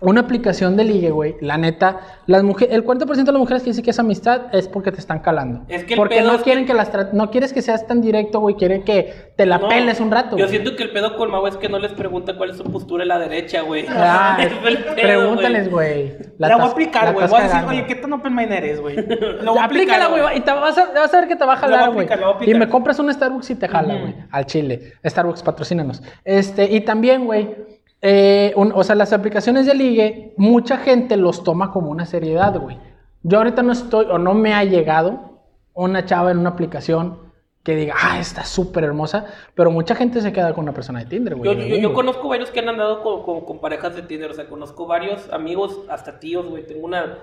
[0.00, 3.70] una aplicación de ligue, güey, la neta, las mujeres, el 40% de las mujeres que
[3.70, 5.62] dicen que es amistad es porque te están calando.
[5.68, 7.86] Es que el porque pedo no es quieren que, las tra- no quieres que seas
[7.86, 10.30] tan directo, güey, quieren que te la No, peles un rato.
[10.38, 10.48] Yo güey.
[10.48, 13.02] siento que el pedo con Mau es que no les pregunta cuál es su postura
[13.02, 13.84] en la derecha, güey.
[13.88, 16.16] Ah, pedo, pregúntales, güey.
[16.38, 17.26] La, voy a aplicar, güey.
[17.28, 17.72] Voy a decir, cagando.
[17.72, 18.96] oye, ¿qué tan open mind eres, güey?
[19.42, 21.44] Lo voy a Aplícala, aplicar, güey, y te vas a, vas a ver que te
[21.44, 22.08] va a jalar, güey.
[22.46, 24.94] Y me compras un Starbucks y te jala, güey, al chile.
[25.04, 26.02] Starbucks, patrocínanos.
[26.24, 27.54] Este, y también, güey,
[28.02, 32.58] eh, un- o sea, las aplicaciones de ligue, mucha gente los toma como una seriedad,
[32.58, 32.78] güey.
[33.22, 35.40] Yo ahorita no estoy, o no me ha llegado
[35.74, 37.30] una chava en una aplicación
[37.62, 41.06] que diga, ah, está súper hermosa, pero mucha gente se queda con una persona de
[41.06, 41.54] Tinder, güey.
[41.54, 44.34] Yo, yo, yo conozco varios que han andado con, con- con parejas de Tinder, o
[44.34, 46.66] sea, conozco varios amigos, hasta tíos, güey.
[46.66, 47.18] Tengo una,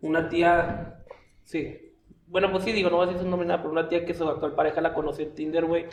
[0.00, 0.94] una tía,
[1.44, 1.76] sí.
[2.26, 4.14] Bueno, pues sí, digo, no voy a decir su nombre nada, pero una tía que
[4.14, 5.84] su actual pareja la conoció en Tinder, güey.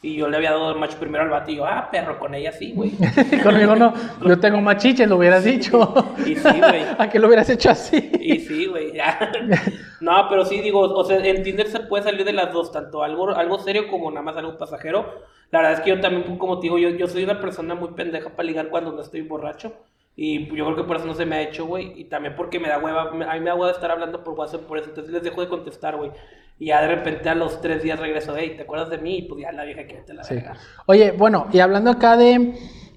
[0.00, 2.32] Y yo le había dado el match primero al vato y yo, ah, perro, con
[2.32, 2.92] ella sí, güey.
[3.42, 3.92] Conmigo no,
[4.24, 5.92] yo tengo machiches, lo hubieras dicho.
[6.24, 6.84] Y sí, güey.
[6.98, 8.12] ¿A qué lo hubieras hecho así?
[8.20, 9.32] Y sí, güey, ya.
[10.00, 13.02] No, pero sí, digo, o sea, en Tinder se puede salir de las dos, tanto
[13.02, 15.22] algo, algo serio como nada más algo pasajero.
[15.50, 17.88] La verdad es que yo también, como te digo, yo, yo soy una persona muy
[17.88, 19.72] pendeja para ligar cuando no estoy borracho.
[20.20, 21.92] Y yo creo que por eso no se me ha hecho, güey.
[21.94, 24.62] Y también porque me da hueva, a mí me da hueva estar hablando por WhatsApp
[24.62, 24.88] por eso.
[24.88, 26.10] Entonces les dejo de contestar, güey.
[26.58, 29.18] Y ya de repente a los tres días regreso, hey, ¿te acuerdas de mí?
[29.18, 30.34] Y pues ya la vieja que te la Sí.
[30.34, 30.54] verga.
[30.86, 32.52] Oye, bueno, y hablando acá de,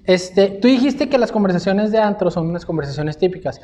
[0.05, 3.61] este, tú dijiste que las conversaciones de antro son unas conversaciones típicas.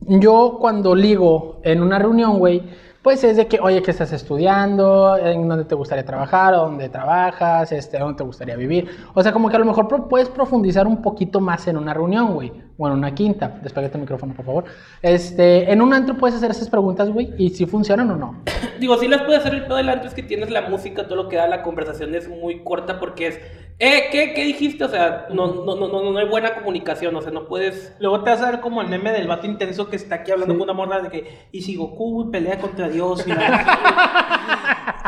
[0.00, 2.64] Yo cuando ligo en una reunión, güey,
[3.04, 5.18] pues es de que, oye, ¿qué estás estudiando?
[5.18, 6.54] ¿En dónde te gustaría trabajar?
[6.54, 7.70] ¿O dónde trabajas?
[7.70, 8.88] Este, ¿Dónde te gustaría vivir?
[9.12, 12.32] O sea, como que a lo mejor puedes profundizar un poquito más en una reunión,
[12.32, 12.50] güey.
[12.78, 13.60] O en una quinta.
[13.62, 14.64] Despégate el micrófono, por favor.
[15.02, 18.42] Este, en un antro puedes hacer esas preguntas, güey, y si funcionan o no.
[18.80, 21.28] Digo, sí las puede hacer el pedo delante, es que tienes la música, todo lo
[21.28, 23.38] que da la conversación es muy corta porque es,
[23.78, 24.84] eh, ¿qué, qué dijiste?
[24.84, 27.96] O sea, no, no, no, no, no hay buena comunicación, o sea, no puedes...
[27.98, 30.54] Luego te vas a ver como el meme del vato intenso que está aquí hablando
[30.54, 33.52] con una morra de que, y si Goku pelea contra Dios, y la-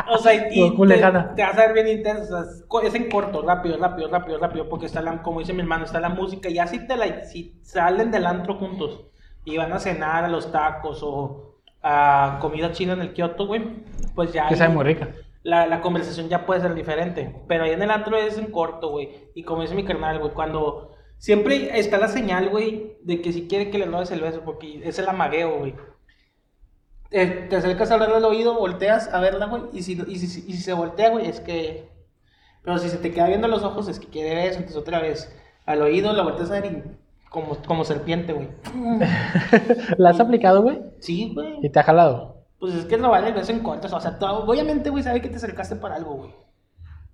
[0.09, 0.95] o sea, y Goku te,
[1.35, 2.23] te vas a ver bien intenso,
[2.69, 5.61] o sea, es en corto, rápido, rápido, rápido, rápido, porque está la, como dice mi
[5.61, 9.05] hermano, está la música, y ya si, te la, si salen del antro juntos
[9.45, 13.63] y van a cenar a los tacos o a comida china en el Kioto, güey,
[14.13, 14.47] pues ya...
[14.47, 15.09] Que ahí- sabe muy rica.
[15.47, 17.33] La, la conversación ya puede ser diferente.
[17.47, 19.31] Pero ahí en el antro es en corto, güey.
[19.33, 23.47] Y como dice mi carnal, güey, cuando siempre está la señal, güey, de que si
[23.47, 25.73] quiere que le robes el beso, porque es el amagueo, güey.
[27.11, 30.25] Eh, te acercas a hablarle al oído, volteas a verla, güey, y si, y, si,
[30.49, 31.87] y si se voltea, güey, es que...
[32.61, 35.33] Pero si se te queda viendo los ojos, es que quiere beso, entonces otra vez
[35.65, 36.83] al oído la volteas a ver y
[37.29, 38.49] como, como serpiente, güey.
[39.97, 40.81] ¿La has aplicado, güey?
[40.99, 41.59] Sí, güey.
[41.61, 42.36] Y te ha jalado.
[42.59, 45.35] Pues es que robar el beso en corto, o sea, obviamente, güey, sabe que te
[45.35, 46.31] acercaste para algo, güey.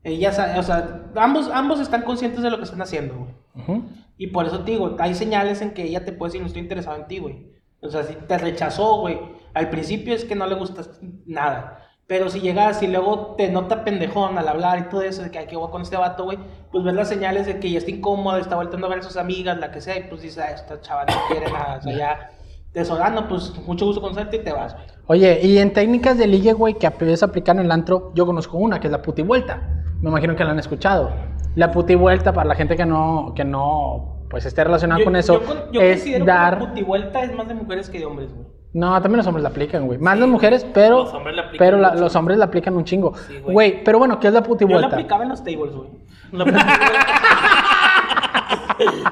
[0.04, 3.32] Ella sabe, o sea, ambos, ambos están conscientes de lo que están haciendo, güey.
[3.56, 3.86] Ujú.
[4.18, 6.62] Y por eso te digo, hay señales en que ella te puede decir, no estoy
[6.62, 7.54] interesado en ti, güey.
[7.82, 9.20] O sea, si te rechazó, güey,
[9.54, 11.80] al principio es que no le gustas nada.
[12.06, 15.40] Pero si llegas y luego te nota pendejón al hablar y todo eso, de que
[15.40, 16.38] hay que voy con este vato, güey,
[16.72, 19.18] pues ves las señales de que ya está incómoda, está volteando a ver a sus
[19.18, 21.98] amigas, la que sea, y pues dices, ah, esta chava no quiere nada, o sea,
[21.98, 22.32] ya
[22.74, 24.86] te solano, pues mucho gusto conocerte y te vas, güey.
[25.08, 28.58] Oye, y en técnicas de ligue, güey, que puedes aplicar en el antro, yo conozco
[28.58, 29.62] una, que es la puti vuelta.
[30.02, 31.12] Me imagino que la han escuchado.
[31.56, 35.16] La puti vuelta, para la gente que no, que no, pues esté relacionada Yo- con
[35.16, 36.58] eso, yo yo es dar...
[36.58, 38.48] que la putivuelta es más de mujeres que de hombres, güey.
[38.74, 40.00] No, también los hombres la aplican, güey.
[40.00, 42.86] Más las mujeres, pero, Los hombres la aplican pero la- los hombres la aplican un
[42.86, 43.14] chingo.
[43.16, 43.54] Sí, güey.
[43.54, 44.96] güey, pero bueno, ¿qué es la puti Yo la vuelta?
[44.96, 45.90] aplicaba en los tables, güey.
[46.32, 46.80] La putivuelta.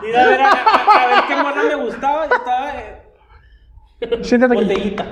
[0.08, 2.28] Ir a ver, a, a- a ver qué morra me gustaba.
[2.28, 2.72] Yo estaba.
[4.22, 4.64] Siéntate aquí.
[4.64, 5.06] Botellita.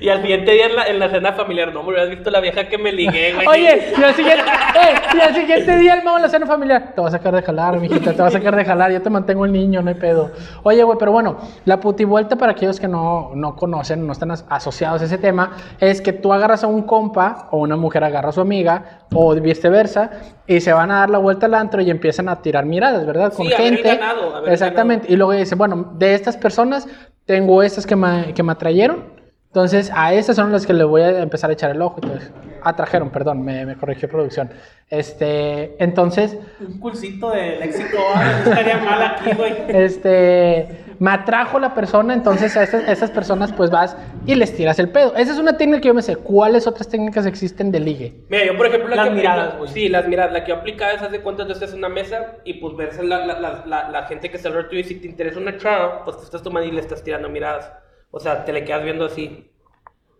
[0.00, 2.40] Y al siguiente día en la, en la cena familiar, no, me hubieras visto la
[2.40, 3.46] vieja que me ligué, güey.
[3.46, 4.42] Oye, y al siguiente,
[4.76, 6.92] eh, y al siguiente día el mamá en la cena familiar.
[6.94, 8.92] Te va a sacar de jalar, mijita, te va a sacar de jalar.
[8.92, 10.30] Yo te mantengo el niño, no hay pedo.
[10.62, 14.44] Oye, güey, pero bueno, la putivuelta para aquellos que no, no conocen, no están as-
[14.48, 18.28] asociados a ese tema, es que tú agarras a un compa o una mujer agarra
[18.28, 20.10] a su amiga o viceversa
[20.46, 23.32] y se van a dar la vuelta al antro y empiezan a tirar miradas, ¿verdad?
[23.34, 25.10] Sí, a ver el ganado, Exactamente.
[25.10, 26.86] Y luego dicen, bueno, de estas personas
[27.28, 29.17] tengo estas que me, que me atrayeron.
[29.48, 32.30] Entonces, a estas son las que le voy a empezar a echar el ojo eso.
[32.62, 34.50] Atrajeron, perdón, me, me corrigió producción.
[34.90, 39.54] Este, entonces, Un cursito de léxico, ah, no estaría mal aquí, güey.
[39.68, 44.54] este, me atrajo la persona, entonces a estas, a estas personas pues vas y les
[44.54, 45.14] tiras el pedo.
[45.16, 46.16] Esa es una técnica que yo me sé.
[46.16, 48.14] ¿Cuáles otras técnicas existen de ligue?
[48.28, 49.70] Mira, yo por ejemplo la Las que miradas, aplico- güey.
[49.72, 50.32] Sí, las miradas.
[50.32, 53.24] La que yo aplicaba es hace cuántas veces en una mesa y pues verse la,
[53.24, 56.04] la, la, la, la gente que está alrededor tuyo y si te interesa una chava,
[56.04, 57.70] pues te estás tomando y le estás tirando miradas.
[58.10, 59.50] O sea, te le quedas viendo así.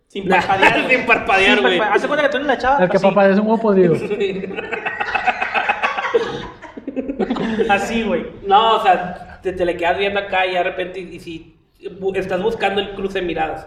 [0.08, 0.88] Sin parpadear.
[0.90, 1.80] Sin parpadear, güey.
[1.80, 2.82] Hace cuenta que tú eres la chava.
[2.82, 3.94] El que así, papá es un huevo podrido.
[7.68, 8.26] Así, güey.
[8.46, 11.56] No, o sea, te, te le quedas viendo acá y de repente, y si
[12.14, 13.66] estás buscando el cruce de miradas.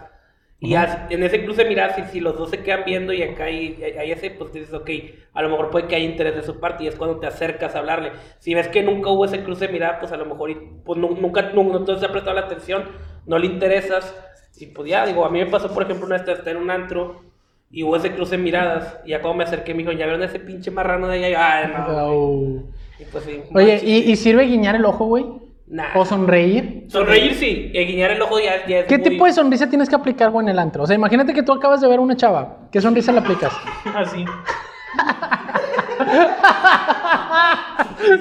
[0.64, 3.22] Y as- en ese cruce de miradas, si, si los dos se quedan viendo y
[3.22, 4.88] acá hay, hay- ese, pues dices, ok,
[5.34, 7.74] a lo mejor puede que haya interés de su parte y es cuando te acercas
[7.74, 8.12] a hablarle.
[8.38, 10.50] Si ves que nunca hubo ese cruce de miradas, pues a lo mejor
[10.84, 12.84] pues, nu- nunca, nu- no, te ha prestado la atención,
[13.26, 14.14] no le interesas.
[14.58, 16.70] Y pues ya, digo, a mí me pasó, por ejemplo, una vez estar en un
[16.70, 17.22] antro
[17.70, 18.98] y hubo ese cruce de miradas.
[19.04, 21.28] Y ya cuando me acerqué, me dijo, ¿ya vieron ese pinche marrano de allá?
[21.28, 21.84] Y yo, Ay, no.
[21.86, 21.98] güey".
[21.98, 22.62] Au.
[23.00, 23.42] Y pues sí.
[23.52, 23.80] Oye.
[23.82, 25.24] ¿y, y sirve guiñar el ojo, güey?
[25.72, 25.88] Nah.
[25.96, 26.84] ¿O sonreír?
[26.90, 29.88] Sonreír sí, y guiñar el ojo ya, ya es ¿Qué muy- tipo de sonrisa tienes
[29.88, 30.82] que aplicar, güey, en el antro?
[30.82, 32.58] O sea, imagínate que tú acabas de ver a una chava.
[32.70, 33.54] ¿Qué sonrisa le aplicas?
[33.94, 34.22] Así.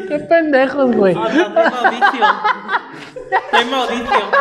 [0.08, 1.14] Qué pendejos, güey.
[1.14, 2.26] No, no, no hay Mauricio.
[3.52, 4.32] No hay Mauricio.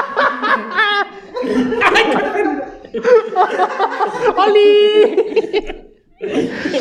[4.36, 5.84] ¡Oli!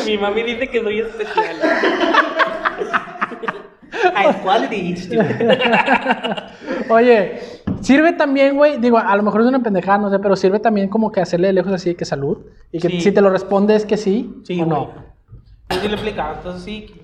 [0.06, 1.56] Mi mami dice que soy especial.
[4.14, 4.96] High quality.
[6.88, 7.40] Oye,
[7.80, 10.88] sirve también, güey, digo, a lo mejor es una pendejada, no sé, pero sirve también
[10.88, 12.38] como que hacerle de lejos así de que salud.
[12.72, 13.00] Y que Sí.
[13.00, 14.90] si te lo respondes que sí, Sí, o no.
[15.70, 16.94] Yo sí le aplicaba, entonces sí.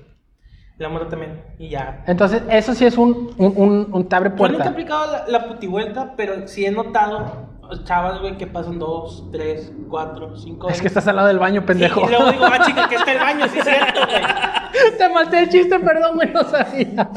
[0.79, 1.41] La muerte también.
[1.59, 2.05] Y ya.
[2.07, 4.69] Entonces, eso sí es un, un, un, un te abre Yo nunca he puerta.
[4.71, 7.49] aplicado la, la putivuelta, pero sí he notado
[7.85, 10.69] chavas, güey, que pasan dos, tres, cuatro, cinco.
[10.69, 12.01] Es que estás al lado del baño, pendejo.
[12.01, 14.23] Sí, y luego digo, ah, chica, que está el baño, sí es cierto, güey.
[14.99, 17.09] Te maté el chiste, perdón, güey, no sabía.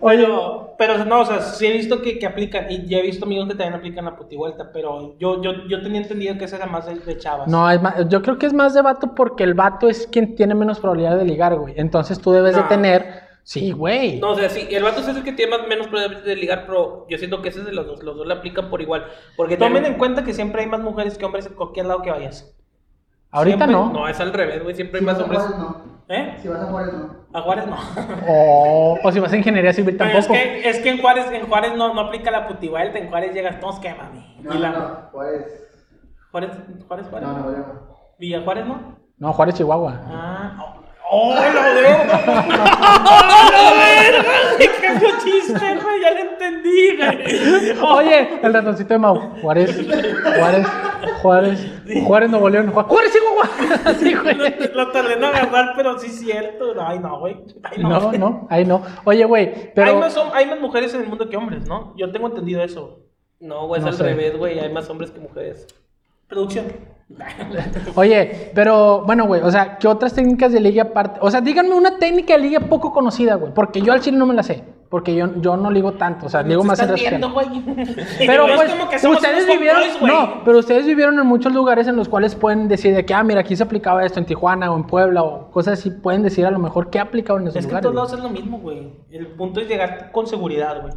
[0.00, 3.02] Oye, Pero, pero no, o sea, sí he visto que, que aplican, y ya he
[3.02, 6.56] visto amigos que también aplican la putivuelta, pero yo, yo, yo tenía entendido que esa
[6.56, 7.46] era más de, de chavas.
[7.48, 10.34] no, es más- yo creo que es más de vato porque el vato es quien
[10.34, 11.74] tiene menos probabilidad de ligar, güey.
[11.76, 12.68] Entonces tú debes de No.
[12.68, 13.23] tener.
[13.44, 14.18] Sí, güey.
[14.20, 16.64] No, o sea, sí, el vato es el que tiene más, menos probabilidades de ligar,
[16.66, 19.04] pero yo siento que ese es de los dos, los dos le aplican por igual.
[19.36, 22.00] Porque Tomen también- en cuenta que siempre hay más mujeres que hombres en cualquier lado
[22.02, 22.56] que vayas.
[23.30, 23.92] Ahorita siempre- no.
[23.92, 25.42] No, es al revés, güey, siempre hay Si más vas a hombres.
[25.42, 25.94] Juárez, no.
[26.08, 26.36] ¿Eh?
[26.40, 27.16] Si vas a Juárez, no.
[27.32, 27.76] A Juárez no.
[28.28, 30.34] O, o si vas a ingeniería civil Pero es tampoco.
[30.34, 33.60] que, es que en Juárez, en Juárez no, no aplica la putivuelta, en Juárez llegas
[33.60, 34.36] todos que mami.
[34.42, 34.94] No, y la, no, no.
[35.12, 35.44] Juárez.
[36.30, 36.50] Juárez,
[36.88, 37.28] Juárez, Juárez.
[37.28, 37.66] No, no, no.
[38.18, 38.96] Villa Juárez no.
[39.18, 40.00] No, Juárez, Chihuahua.
[40.06, 40.83] Ah, oh,
[41.16, 41.96] ¡Oh, lo veo!
[41.96, 44.24] ¡Oh, la verga!
[44.58, 46.00] ¡Qué feo chiste, güey!
[46.02, 47.78] Ya lo entendí, güey.
[47.82, 49.16] Oye, el ratoncito de Mau.
[49.40, 49.76] Juárez,
[50.36, 50.66] Juárez,
[51.22, 51.66] Juárez,
[52.04, 52.72] Juárez, Nuevo León.
[52.72, 53.94] Ju- Juárez, Chihuahua.
[54.00, 54.36] Sí, güey.
[54.74, 56.74] Lo tardé en agarrar, pero sí es cierto.
[56.84, 57.36] Ay, no, güey.
[57.62, 58.82] Ay, No, no, ahí no.
[59.04, 59.98] Oye, güey, Hay, pero.
[60.00, 61.94] más, hom- hay más mujeres en el mundo que hombres, ¿no?
[61.96, 63.00] Yo tengo entendido eso.
[63.40, 64.02] No, güey, es No al sé.
[64.04, 65.66] revés, güey, hay más hombres que mujeres.
[66.34, 66.66] Producción.
[67.94, 71.20] Oye, pero bueno, güey, o sea, ¿qué otras técnicas de ligue aparte?
[71.22, 74.26] O sea, díganme una técnica de ligue poco conocida, güey, porque yo al chile no
[74.26, 77.32] me la sé, porque yo, yo no ligo tanto, o sea, ligo más en viendo.
[78.18, 82.08] Pero es pues, que ustedes vivieron, no, pero ustedes vivieron en muchos lugares en los
[82.08, 84.84] cuales pueden decir de que, ah, mira, aquí se aplicaba esto en Tijuana o en
[84.84, 87.70] Puebla o cosas así, pueden decir a lo mejor qué aplicaban en esos Es que
[87.70, 87.82] en lugares.
[87.82, 88.92] todos lados es lo mismo, güey.
[89.10, 90.94] El punto es llegar con seguridad, güey.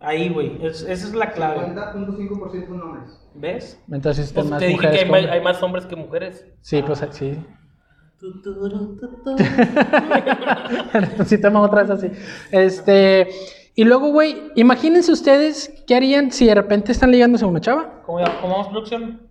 [0.00, 0.58] Ahí, güey.
[0.64, 1.60] Es- esa es la clave.
[1.60, 3.20] 50.5% son hombres.
[3.34, 3.78] ¿Ves?
[3.90, 6.46] Entonces, Pues más te dije que mujeres hay, que más hombres que mujeres.
[6.62, 7.38] Sí, pues sí.
[11.26, 12.10] Sí, toma otra vez así.
[12.50, 13.28] Este,
[13.74, 18.02] y luego, güey, imagínense ustedes qué harían si de repente están ligándose a una chava.
[18.04, 19.22] ¿Cómo, cómo vamos, producción?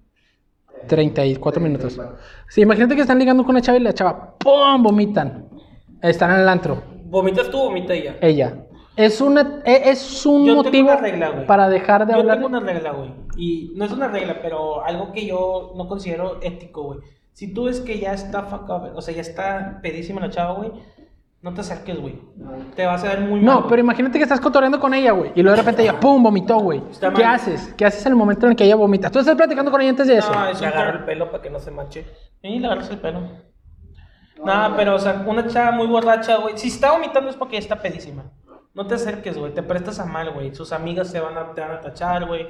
[0.88, 2.00] 34 minutos.
[2.48, 4.82] Sí, imagínate que están ligando con una chava y la chava, ¡pum!
[4.82, 5.48] vomitan.
[6.02, 6.82] Están en el antro.
[7.06, 8.18] ¿Vomitas tú o vomita ella?
[8.22, 8.66] Ella.
[9.06, 11.46] Es, una, e- es un Yo tengo motivo una regla, güey.
[11.48, 12.36] para dejar de Yo hablar.
[12.38, 13.14] tengo una regla, güey.
[13.38, 17.00] Y no es una regla, pero algo que yo no considero ético, güey.
[17.34, 20.54] Si tú ves que ya está fuck up, o sea, ya está pedísima la chava,
[20.54, 20.72] güey,
[21.42, 22.20] No te acerques, güey.
[22.76, 23.46] Te vas a ver muy mal.
[23.62, 25.32] No, pero imagínate que estás cotorreando con ella, güey.
[25.36, 26.22] Y luego de repente ella, ¡pum!
[26.22, 26.82] vomitó, güey.
[26.92, 27.36] Está ¿Qué mal.
[27.36, 27.74] haces?
[27.78, 29.10] ¿Qué haces en el momento en el que ella vomita?
[29.10, 30.34] Tú estás platicando con ella antes de eso.
[30.34, 32.06] No, es Le un agarro per- el pelo para que no se manche.
[32.42, 33.22] Y le agarras el pelo.
[34.44, 36.58] Nada, pero, o sea, una chava muy borracha, güey.
[36.58, 38.26] Si está vomitando es porque ya está pedísima.
[38.80, 39.54] No te acerques, güey.
[39.54, 40.56] Te prestas a mal, güey.
[40.56, 42.48] Sus amigas se van a, te van a tachar, güey.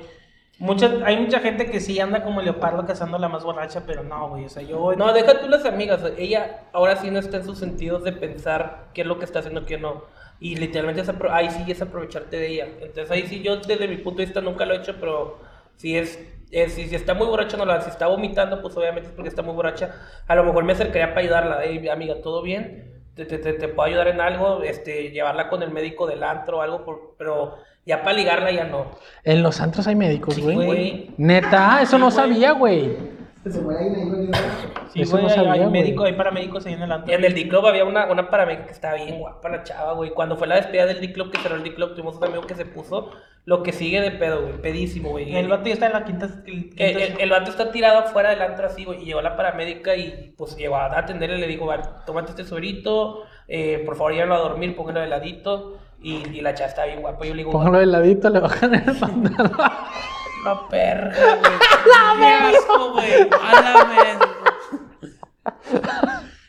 [0.59, 4.29] Mucha, hay mucha gente que sí anda como leopardo cazando la más borracha, pero no,
[4.29, 4.45] güey.
[4.45, 4.93] O sea, yo.
[4.95, 6.03] No, deja tú las amigas.
[6.19, 9.39] Ella ahora sí no está en sus sentidos de pensar qué es lo que está
[9.39, 10.03] haciendo, qué no.
[10.39, 12.65] Y literalmente es ahí sí es aprovecharte de ella.
[12.79, 15.39] Entonces ahí sí yo desde mi punto de vista nunca lo he hecho, pero
[15.77, 16.19] si es,
[16.51, 17.85] si, si está muy borracha no hace.
[17.85, 19.95] Si está vomitando, pues obviamente es porque está muy borracha.
[20.27, 21.59] A lo mejor me acercaría para ayudarla.
[21.63, 22.98] Hey, amiga, ¿todo bien?
[23.19, 26.59] Te, te, te, te puedo ayudar en algo, este, llevarla con el médico del antro
[26.59, 27.55] o algo, por- pero
[27.85, 28.85] ya para ligarla ya no.
[29.25, 31.11] En los antros hay médicos, güey.
[31.17, 32.95] Neta, eso no sabía, güey.
[34.93, 35.71] Sí, Eso no hay- sabía, hay, güey.
[35.71, 37.13] médico, hay paramédicos ahí en el antro.
[37.13, 40.11] En el D-Club había una, una paramédica que estaba bien guapa la chava, güey.
[40.11, 42.65] Cuando fue la despedida del D-Club, que cerró el D-Club, tuvimos un amigo que se
[42.65, 43.11] puso
[43.49, 44.61] lo que sigue de pedo, güey.
[44.61, 45.35] Pedísimo, güey.
[45.35, 46.25] El vato ya está en la quinta.
[46.27, 49.35] el- quinta- el, el vato está tirado afuera del antro así, güey, y llegó la
[49.35, 53.95] paramédica y pues llegó a atenderle y le dijo, vale, tómate este suerito, eh, por
[53.95, 57.31] favor llévalo a dormir, póngalo de ladito, y, y la chava está bien guapa, yo
[57.33, 59.51] le digo, Póngalo de ladito, le bajan el pantalón.
[60.45, 61.51] no perra, güey,
[62.19, 63.73] qué asco, güey, a la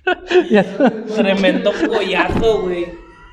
[1.16, 2.86] tremendo pollazo, güey,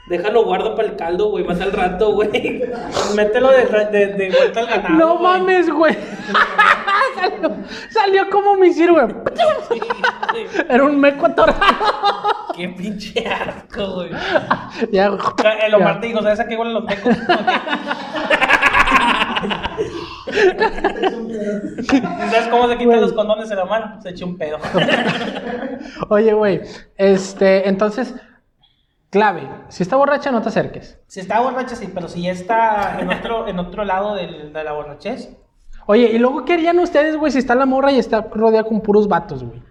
[0.09, 2.29] déjalo guardo para el caldo, güey, más al rato, güey,
[3.15, 4.95] Mételo de, de, de vuelta al ganado.
[4.95, 5.23] no güey.
[5.23, 5.97] mames, güey.
[7.15, 7.51] salió,
[7.89, 9.81] salió como me güey.
[10.69, 11.57] Era un meco atorado.
[12.55, 14.11] qué pinche asco, güey,
[14.91, 15.11] Ya,
[15.65, 17.15] El Omar te dijo, ¿sabes a qué huelen los mecos?
[21.87, 23.01] ¿Sabes cómo se quitan Güey.
[23.01, 23.97] los condones el Omar?
[24.01, 24.57] Se echó un pedo.
[26.09, 26.61] Oye, güey,
[26.97, 28.13] este, entonces,
[29.09, 30.99] clave, si está borracha no te acerques.
[31.07, 34.63] Si está borracha, sí, pero si ya está en otro, en otro lado del- de
[34.63, 35.29] la borrachez,
[35.89, 38.81] Oye, y luego, ¿qué harían ustedes, güey, si está la morra y está rodeada con
[38.81, 39.63] puros vatos, güey?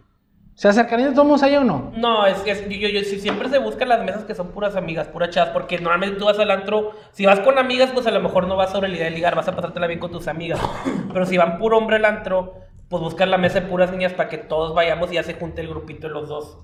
[0.55, 1.93] ¿Se acercarían de todos ahí o no?
[1.95, 4.75] No, es que es- yo, yo, si siempre se buscan las mesas que son puras
[4.77, 8.11] amigas, puras chavas, porque normalmente tú vas al antro, si vas con amigas, pues a
[8.11, 10.27] lo mejor no vas sobre la idea de ligar, vas a pasártela bien con tus
[10.27, 10.59] amigas.
[11.13, 12.55] Pero si van puro hombre al antro,
[12.89, 15.61] pues buscan la mesa de puras niñas para que todos vayamos y ya se junte
[15.61, 16.57] el grupito de los dos.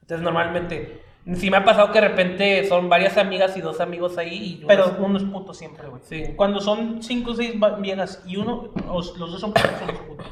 [0.00, 1.02] Entonces normalmente,
[1.34, 4.58] sí me ha pasado que de repente son varias amigas y dos amigos ahí y
[4.60, 6.02] yo pero uno es puto siempre, güey.
[6.04, 6.24] Sí.
[6.36, 10.26] Cuando son cinco o seis viejas y uno, los dos son putos, son los putos.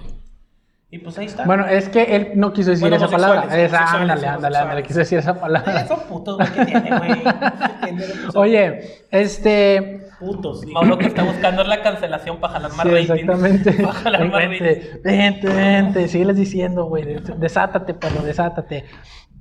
[0.91, 1.45] Y pues ahí está.
[1.47, 3.45] Bueno, es que él no quiso decir Bueno, esa palabra.
[3.59, 5.87] Esa, ándale, ándale, ándale, quiso decir esa Eh, palabra.
[5.89, 7.23] son putos, güey, ¿qué tiene, güey?
[8.35, 10.07] Oye, este...
[10.21, 10.67] putos, sí.
[10.67, 13.13] Mau lo que está buscando es la cancelación para jalar más Sí, rating.
[13.15, 13.73] exactamente.
[13.83, 14.61] Para jalar más rating.
[14.63, 17.05] Vente, vente, vente, sígueles diciendo, güey.
[17.05, 18.85] des- Desátate, perro, desátate.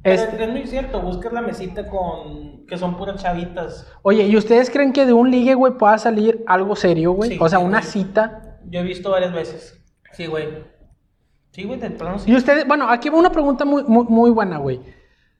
[0.03, 3.91] Este- es muy cierto, buscas la mesita con que son puras chavitas.
[4.01, 7.31] Oye, ¿y ustedes creen que de un ligue, güey, pueda salir algo serio, güey?
[7.31, 7.91] Sí, o sea, sí, una güey.
[7.91, 8.57] cita.
[8.65, 9.83] Yo he visto varias veces.
[10.13, 10.47] Sí, güey.
[11.51, 12.31] Sí, güey, de plano sí.
[12.31, 14.79] Y ustedes, bueno, aquí va una pregunta muy, muy, muy buena, güey.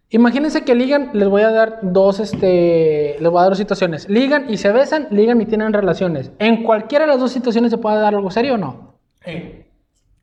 [0.10, 4.10] Imagínense que ligan, les voy a dar dos, este, les voy a dar dos situaciones.
[4.10, 6.32] Ligan y se besan, ligan y tienen relaciones.
[6.38, 8.96] ¿En cualquiera de las dos situaciones se puede dar algo serio o no?
[9.24, 9.64] Sí.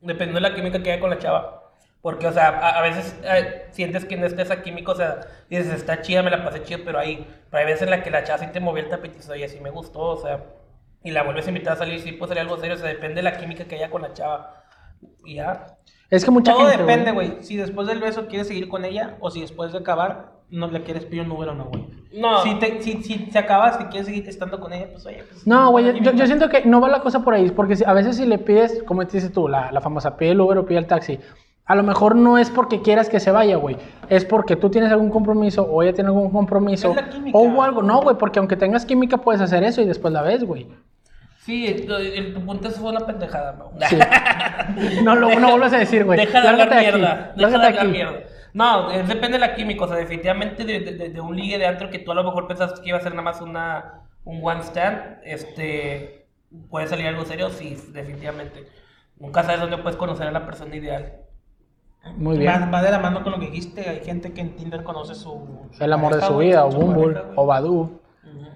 [0.01, 1.58] Dependiendo de la química que haya con la chava.
[2.01, 5.19] Porque, o sea, a, a veces eh, sientes que no está esa química, o sea,
[5.49, 8.09] dices, está chida, me la pasé chido, pero hay, pero hay veces en la que
[8.09, 10.43] la chava sí te movió el tapetizo y así me gustó, o sea,
[11.03, 13.15] y la vuelves a invitar a salir, sí puede salir algo serio, o sea, depende
[13.15, 14.63] de la química que haya con la chava.
[15.25, 15.75] Y ya.
[16.09, 16.83] Es que mucha Todo gente.
[16.83, 17.43] depende, güey.
[17.43, 20.81] Si después del beso quieres seguir con ella o si después de acabar no le
[20.83, 21.85] quieres pedir un número, no, güey.
[22.13, 22.41] No.
[22.43, 25.45] Si, te, si, si se acabas y quieres seguir estando con ella, pues oye, pues.
[25.45, 26.13] No, güey, yo, química.
[26.13, 28.39] yo siento que no va la cosa por ahí, porque si- a veces si le
[28.39, 31.19] pides, como dices tú, la, la famosa pide el Uber o pide el taxi,
[31.69, 33.77] a lo mejor no es porque quieras que se vaya, güey,
[34.09, 36.95] es porque tú tienes algún compromiso o ella tiene algún compromiso
[37.31, 40.23] o hubo algo, no, güey, porque aunque tengas química puedes hacer eso y después la
[40.23, 40.67] ves, güey.
[41.37, 43.71] Sí, el, el- tu punto eso fue una pendejada, ¿no?
[43.87, 43.97] Sí.
[45.03, 46.19] No lo no vuelvas a decir, güey.
[46.19, 47.33] Deja de hablar mierda.
[47.35, 48.19] Deja de hablar mierda.
[48.53, 49.85] No, es- depende de la química.
[49.85, 52.47] O sea, definitivamente de, de- de un ligue de antro que tú a lo mejor
[52.47, 56.25] pensaste que iba a ser nada más una, un one stand, este,
[56.69, 58.65] puede salir algo serio, sí, definitivamente.
[59.19, 61.13] Nunca sabes dónde puedes conocer a la persona ideal.
[62.17, 62.51] Muy bien.
[62.51, 63.87] Va, va de la mano con lo que dijiste.
[63.87, 65.31] Hay gente que en Tinder conoce su.
[65.71, 67.99] su El amor de pareja, su güey, vida, o su Bumble, pareja, o Badu,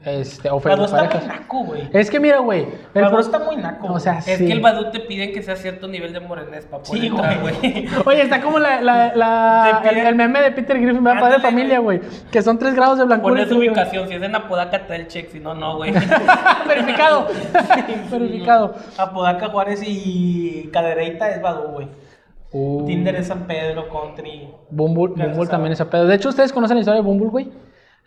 [0.05, 1.89] este, o Badu está muy naco, güey.
[1.93, 2.67] Es que mira, güey.
[2.93, 3.93] el Badu está muy naco.
[3.93, 4.45] O sea, Es sí.
[4.47, 7.39] que el Badu te piden que sea cierto nivel de morenés para poder Sí, entrar,
[7.41, 7.87] güey.
[8.05, 11.41] Oye, está como la, la, la- el, el meme de Peter Griffin, va padre de
[11.41, 12.01] familia, güey.
[12.31, 13.33] Que son tres grados de blancura.
[13.35, 15.93] Pones ubicación, si es en Apodaca, está el check, si no, no, güey.
[16.67, 17.27] Verificado.
[18.11, 18.75] Verificado.
[18.97, 21.87] Apodaca, Juárez y Cadereyta es Badu, güey.
[22.53, 24.47] Uh, Tinder es San Pedro, Country.
[24.69, 26.05] Bumble, Bumble también es a pedo.
[26.05, 27.49] De hecho, ¿ustedes conocen la historia de Bumble, güey?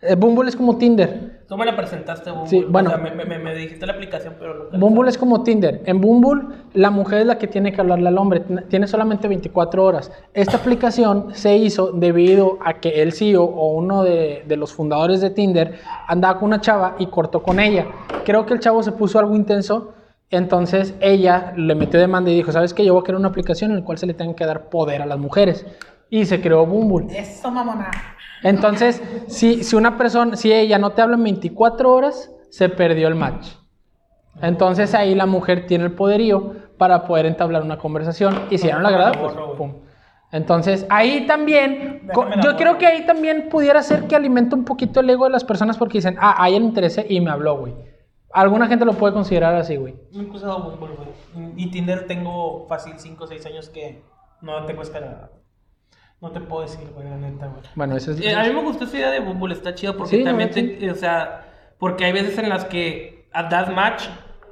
[0.02, 1.42] Eh, Bumble es como Tinder.
[1.48, 2.48] Tú me la presentaste, Bumble.
[2.48, 2.90] Sí, bueno.
[2.90, 4.76] O sea, me, me- me- me dijiste la aplicación, pero nunca.
[4.76, 5.82] Bumble es como Tinder.
[5.86, 6.42] En Bumble,
[6.74, 8.40] la mujer es la que tiene que hablarle al hombre.
[8.68, 10.12] Tiene solamente 24 horas.
[10.34, 15.20] Esta aplicación se hizo debido a que el CEO o uno de, de los fundadores
[15.22, 17.86] de Tinder andaba con una chava y cortó con ella.
[18.24, 19.94] Creo que el chavo se puso algo intenso.
[20.30, 22.84] Entonces ella le metió demanda y dijo, ¿sabes qué?
[22.84, 25.02] Yo voy a crear una aplicación en la cual se le tenga que dar poder
[25.02, 25.64] a las mujeres.
[26.10, 27.16] Y se creó Bumble.
[27.18, 27.90] Eso, mamona.
[28.42, 33.08] Entonces, si, si una persona, si ella no te habla en 24 horas, se perdió
[33.08, 33.48] el match.
[34.42, 38.76] Entonces ahí la mujer tiene el poderío para poder entablar una conversación y si ya
[38.76, 39.72] no le agrada, pues pum.
[40.30, 45.00] Entonces ahí también, la yo creo que ahí también pudiera ser que alimente un poquito
[45.00, 47.56] el ego de las personas porque dicen, ah, a ella le interesé y me habló,
[47.56, 47.74] güey.
[48.32, 49.94] Alguna gente lo puede considerar así, güey.
[50.12, 51.52] Nunca he usado Bumble, güey.
[51.56, 54.02] Y Tinder tengo fácil 5 o 6 años que
[54.42, 55.30] no tengo escalada.
[56.20, 57.62] No te puedo decir, güey, la neta, güey.
[57.74, 58.20] Bueno, eso es...
[58.20, 60.54] Eh, a mí me gustó esa idea de Bumble, está chido porque Sí, también, no,
[60.54, 60.88] te- sí.
[60.88, 61.46] o sea,
[61.78, 64.04] porque hay veces en las que das match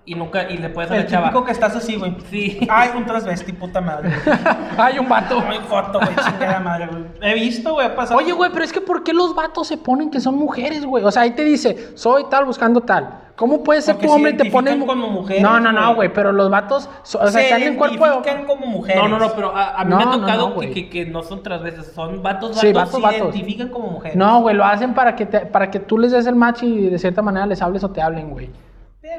[0.06, 1.26] y nunca, y le puedes a El la chava.
[1.28, 2.14] típico que estás así, güey.
[2.30, 2.58] Sí.
[2.68, 4.10] Ay, un transvesti, puta madre.
[4.76, 5.42] Hay un vato.
[5.48, 7.04] Ay, foto, güey, chingada madre, güey.
[7.22, 8.18] He visto, güey, ha pasado.
[8.18, 11.02] Oye, güey, pero es que ¿por qué los vatos se ponen que son mujeres, güey?
[11.04, 13.20] O sea, ahí te dice, soy tal buscando tal.
[13.36, 14.86] ¿Cómo puede ser Porque tu se hombre y te ponen...
[14.86, 16.12] como mujeres, No, no, no, güey.
[16.12, 17.96] pero los vatos, so- o sea, se están en cuerpo...
[18.06, 19.02] identifican como mujeres.
[19.02, 21.06] No, no, no, pero a, a mí No, me ha tocado no, que, que, que
[21.06, 22.60] no son tras veces, son vatos, vatos.
[22.60, 23.34] Sí, vatos, Se vatos.
[23.34, 24.16] identifican como mujeres.
[24.16, 26.90] No, güey, lo hacen para que, te- para que tú les des el match y
[26.90, 28.50] de cierta manera les hables o te hablen, güey.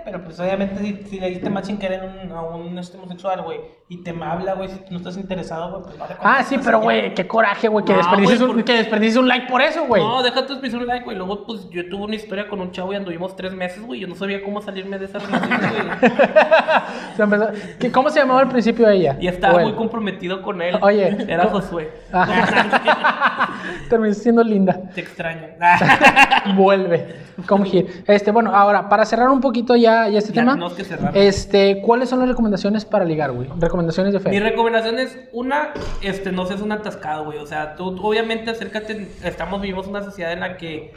[0.03, 3.43] Pero pues obviamente si, si le diste match sin querer a un, a un homosexual,
[3.43, 6.15] güey, y te habla, güey, si no estás interesado, güey, pues vale.
[6.23, 9.17] Ah, sí, pero, güey, qué coraje, güey, que, No, desperdicies güey, un, porque- que desperdicies
[9.17, 10.01] un like por eso, güey.
[10.01, 11.15] No, deja tu expresión like, güey.
[11.15, 13.99] Luego, pues yo tuve una historia con un chavo y anduvimos tres meses, güey.
[13.99, 16.11] Yo no sabía cómo salirme de esa relación, güey.
[17.15, 19.17] Se empezó- ¿Qué- ¿Cómo se llamaba al principio ella?
[19.19, 20.77] Y estaba muy comprometido con él.
[20.81, 21.91] Oye, Era ¿cómo- Josué.
[22.11, 23.49] Ah.
[23.89, 24.79] Terminaste siendo linda.
[24.95, 25.47] Te extraño.
[26.55, 27.23] Vuelve.
[27.47, 27.87] Come here.
[28.07, 30.53] Este, bueno, ahora, para cerrar un poquito ya, ya este Ya tema.
[30.53, 31.15] tenemos que cerrar.
[31.17, 33.49] Este, ¿cuáles son las recomendaciones para ligar, güey?
[33.75, 34.39] Recomendaciones de Mi fe.
[34.39, 37.39] recomendación es, una, este, no seas un atascado, güey.
[37.39, 40.93] O sea, tú tú obviamente acércate, estamos, vivimos una sociedad en la que,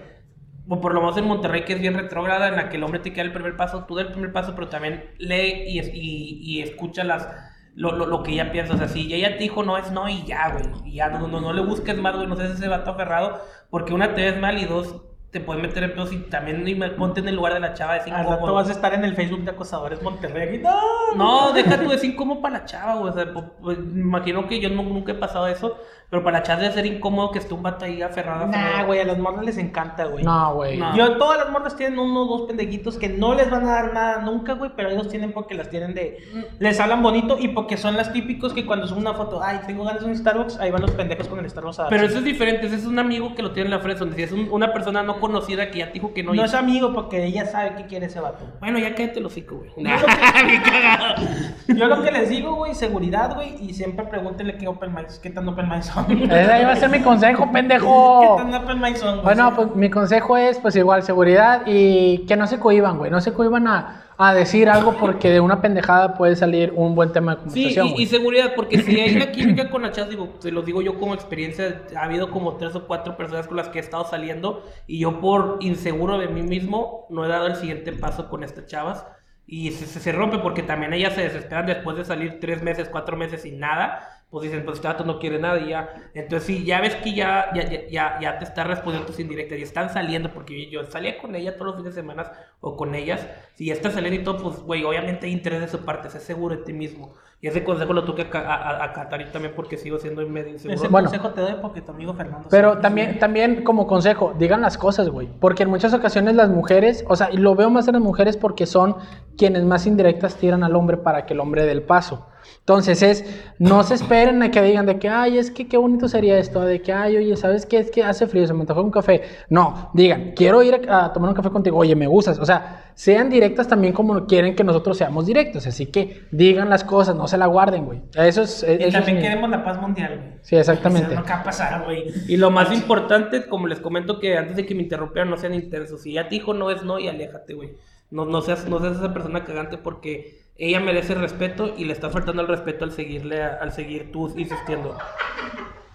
[0.68, 3.00] o por lo menos en Monterrey, que es bien retrógrada, en la que el hombre
[3.00, 7.04] te queda el primer paso, tú da el primer paso, pero también lee y escucha
[7.04, 7.28] las,
[7.74, 8.74] lo, lo, lo que ella piensa.
[8.74, 10.66] O sea, si ella te dijo no es no y ya, güey.
[10.84, 13.94] Y ya, no, no, no le busques más, güey, no seas ese vato aferrado, porque
[13.94, 16.88] una te ves mal y dos te puedes meter en pedos y también y me-
[16.90, 18.54] ponte en el lugar de la chava, es Al rato incómodo.
[18.54, 20.58] vas a estar en el Facebook de acosadores Monterrey.
[20.62, 20.80] No,
[21.16, 23.10] No, deja tú, es incómodo para la chava, güey.
[23.10, 25.76] O sea, pu- pues, me imagino que yo no- nunca he pasado eso,
[26.10, 28.46] pero para chava debe ser incómodo que esté un vato ahí aferrado.
[28.46, 30.24] Nah, güey, a las morras les encanta, güey.
[30.24, 30.78] No, güey.
[30.78, 30.96] No.
[30.96, 33.92] Yo, todas las morras tienen uno o dos pendejitos que no les van a dar
[33.92, 36.18] nada nunca, güey, pero ellos tienen porque las tienen de...
[36.60, 39.84] Les hablan bonito y porque son las típicos que cuando suben una foto, ay, tengo
[39.84, 42.24] ganas de un Starbucks, ahí van los pendejos con el Starbucks a Pero eso es
[42.24, 44.48] diferente, ese es un amigo que lo tiene en la fresa, donde si es un-
[44.50, 46.32] una persona no conocida que ya te dijo que no.
[46.32, 48.46] No, es amigo porque ella sabe que quiere ese vato.
[48.60, 49.70] Bueno, ya cállate el hocico, güey.
[49.76, 50.06] Yo lo
[51.66, 55.18] que- Yo lo que les digo, güey, seguridad, güey, y siempre pregúntenle qué open mics,
[55.18, 55.97] qué tan open mics son.
[56.08, 58.36] Ese iba a ser mi consejo, ¿Qué pendejo.
[58.38, 59.22] tan open son?
[59.22, 63.10] Bueno, pues mi consejo es, pues igual, seguridad y que no se cohiban, güey.
[63.10, 67.12] No se cohiban a, a decir algo porque de una pendejada puede salir un buen
[67.12, 67.86] tema de Sí, conversación.
[67.86, 68.06] y, y güey.
[68.06, 71.14] seguridad, porque si hay una química con la chat, digo, te lo digo yo como
[71.14, 74.98] experiencia, ha habido como tres o cuatro personas con las que he estado saliendo y
[75.00, 79.06] yo por inseguro de mí mismo no he dado el siguiente paso con estas chavas
[79.46, 82.88] y se, se, se rompe porque también ellas se desesperan después de salir tres meses,
[82.90, 84.00] cuatro meses sin nada,
[84.30, 85.88] pues dicen, pues este vato no quiere nada y ya.
[86.14, 89.58] Entonces, si ya ves que ya, ya, ya, ya, ya te está respondiendo tus indirectas
[89.58, 92.94] y están saliendo, porque yo salía con ella todos los fines de semana o con
[92.94, 96.10] ellas, si ya estás saliendo y todo, pues, güey, obviamente hay interés de su parte,
[96.10, 97.14] sé seguro de ti mismo.
[97.40, 100.26] Y ese consejo lo tuve que aca- a- a- acatar yo también porque sigo siendo
[100.26, 100.74] medio inseguro.
[100.74, 101.08] Ese Bueno.
[101.08, 102.48] consejo te doy porque tu amigo Fernando.
[102.50, 105.28] Pero también, también como consejo, digan las cosas, güey.
[105.40, 108.36] Porque en muchas ocasiones las mujeres, o sea, y lo veo más en las mujeres
[108.36, 108.96] porque son
[109.38, 112.26] quienes más indirectas tiran al hombre para que el hombre dé el paso.
[112.60, 113.24] Entonces es,
[113.58, 116.60] no se esperen a que digan de que, ay, es que qué bonito sería esto,
[116.62, 117.78] de que, ay, oye, ¿sabes qué?
[117.78, 119.22] Es que hace frío, se me antojó un café.
[119.50, 122.38] No, digan, quiero ir a, a tomar un café contigo, oye, me gustas.
[122.38, 125.66] O sea, sean directas también como quieren que nosotros seamos directos.
[125.66, 128.02] Así que digan las cosas, no se la guarden, güey.
[128.14, 128.62] Eso es...
[128.62, 130.38] Y eso es también mi- queremos la paz mundial, güey.
[130.42, 131.08] Sí, exactamente.
[131.08, 132.04] O sea, no va a pasar, güey.
[132.28, 135.54] Y lo más importante, como les comento que antes de que me interrumpieran, no sean
[135.54, 136.02] intensos.
[136.02, 137.70] Si ya te dijo no es no y aléjate, güey.
[138.10, 142.10] No, no, seas, no seas esa persona cagante porque ella merece respeto y le está
[142.10, 144.96] faltando el respeto al seguirle, a- al seguir tú insistiendo.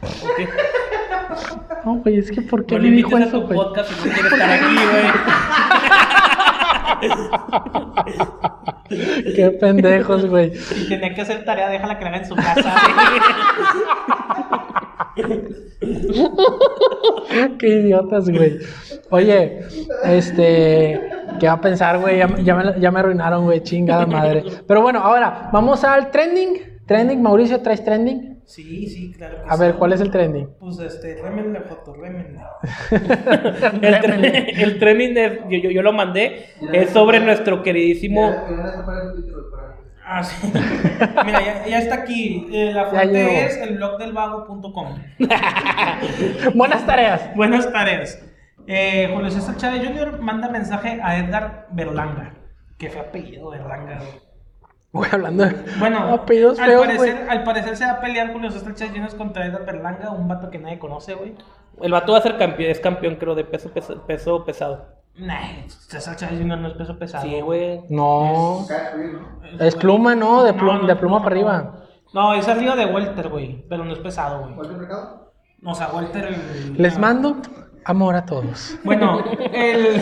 [0.01, 0.49] ¿Ok?
[1.85, 4.07] No, güey, es que ¿por qué No me le dijo a eso, tu podcast si
[4.07, 5.05] no quiere estar aquí, güey.
[9.35, 10.55] Qué pendejos, güey.
[10.55, 12.75] Si tenía que hacer tarea, déjala que la haga en su casa.
[17.59, 18.59] Qué idiotas, güey.
[19.09, 19.59] Oye,
[20.05, 21.01] este.
[21.39, 22.17] ¿Qué va a pensar, güey?
[22.19, 23.61] Ya, ya me, ya me arruinaron, güey.
[23.63, 24.43] Chingada madre.
[24.67, 26.73] Pero bueno, ahora, vamos al trending.
[26.85, 28.41] Trending, Mauricio, ¿traes trending?
[28.45, 29.37] Sí, sí, claro.
[29.37, 29.75] que A ver.
[29.75, 30.49] ¿cuál es el trending?
[30.59, 32.39] Pues este, rémenle foto, rémenle.
[33.81, 38.29] El, tre- el trending, es- yo, yo, yo lo mandé, es sobre nuestro queridísimo...
[40.05, 40.51] Ah, sí.
[41.25, 42.47] Mira, ya, ya está aquí.
[42.51, 44.95] Eh, la fuente es el blogdelvago.com.
[46.55, 47.29] Buenas tareas.
[47.35, 48.21] Buenas tareas.
[48.67, 50.19] Eh, Julio César Chávez Jr.
[50.19, 52.33] manda mensaje a Edgar Berlanga.
[52.77, 53.99] Que fue apellido Berlanga,
[54.91, 55.09] güey.
[55.11, 58.75] Hablando de Bueno, apellidos al, feos, parecer, al parecer se va a pelear Julio César
[58.75, 59.17] Chávez Jr.
[59.17, 61.33] contra Edgar Berlanga, un vato que nadie conoce, güey.
[61.81, 65.02] El vato va a ser campeón, es campeón creo de peso, peso, peso pesado.
[65.15, 66.57] Nah, Chávez Jr.
[66.57, 67.23] no es peso pesado.
[67.23, 67.81] Sí, güey.
[67.89, 68.65] No.
[68.65, 69.59] ¿no?
[69.59, 70.43] Es pluma, ¿no?
[70.43, 71.41] De, pluma, no, de pluma no, para no.
[71.49, 71.79] arriba.
[72.13, 73.63] No, es arriba de Welter, güey.
[73.69, 74.55] Pero no es pesado, güey.
[74.55, 75.33] ¿Cuál es el mercado?
[75.63, 76.25] O sea, Welter.
[76.25, 77.37] el- Les mando
[77.85, 78.75] amor a todos.
[78.83, 80.01] Bueno, el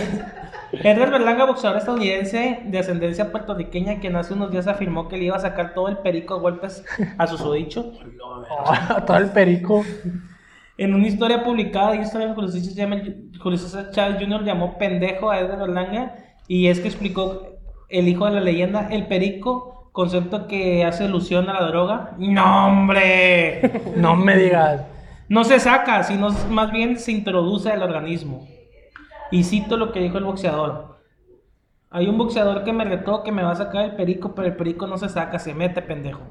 [0.71, 5.35] Edgar Berlanga, boxeador estadounidense de ascendencia puertorriqueña, quien hace unos días afirmó que le iba
[5.35, 6.85] a sacar todo el perico a golpes
[7.17, 7.91] a su susodicho.
[9.05, 9.83] Todo el perico.
[10.77, 14.43] En una historia publicada en Instagram, Julio César Chávez- Jr.
[14.43, 16.15] llamó pendejo a Edgar Berlanga
[16.47, 17.43] y es que explicó
[17.89, 22.11] el hijo de la leyenda, el perico, concepto que hace alusión a la droga.
[22.17, 23.81] ¡No, hombre!
[23.97, 24.83] No me digas.
[25.27, 28.47] No se saca, sino más bien se introduce al organismo.
[29.29, 30.99] Y cito lo que dijo el boxeador.
[31.89, 34.55] Hay un boxeador que me retó que me va a sacar el perico, pero el
[34.55, 36.21] perico no se saca, se mete, pendejo.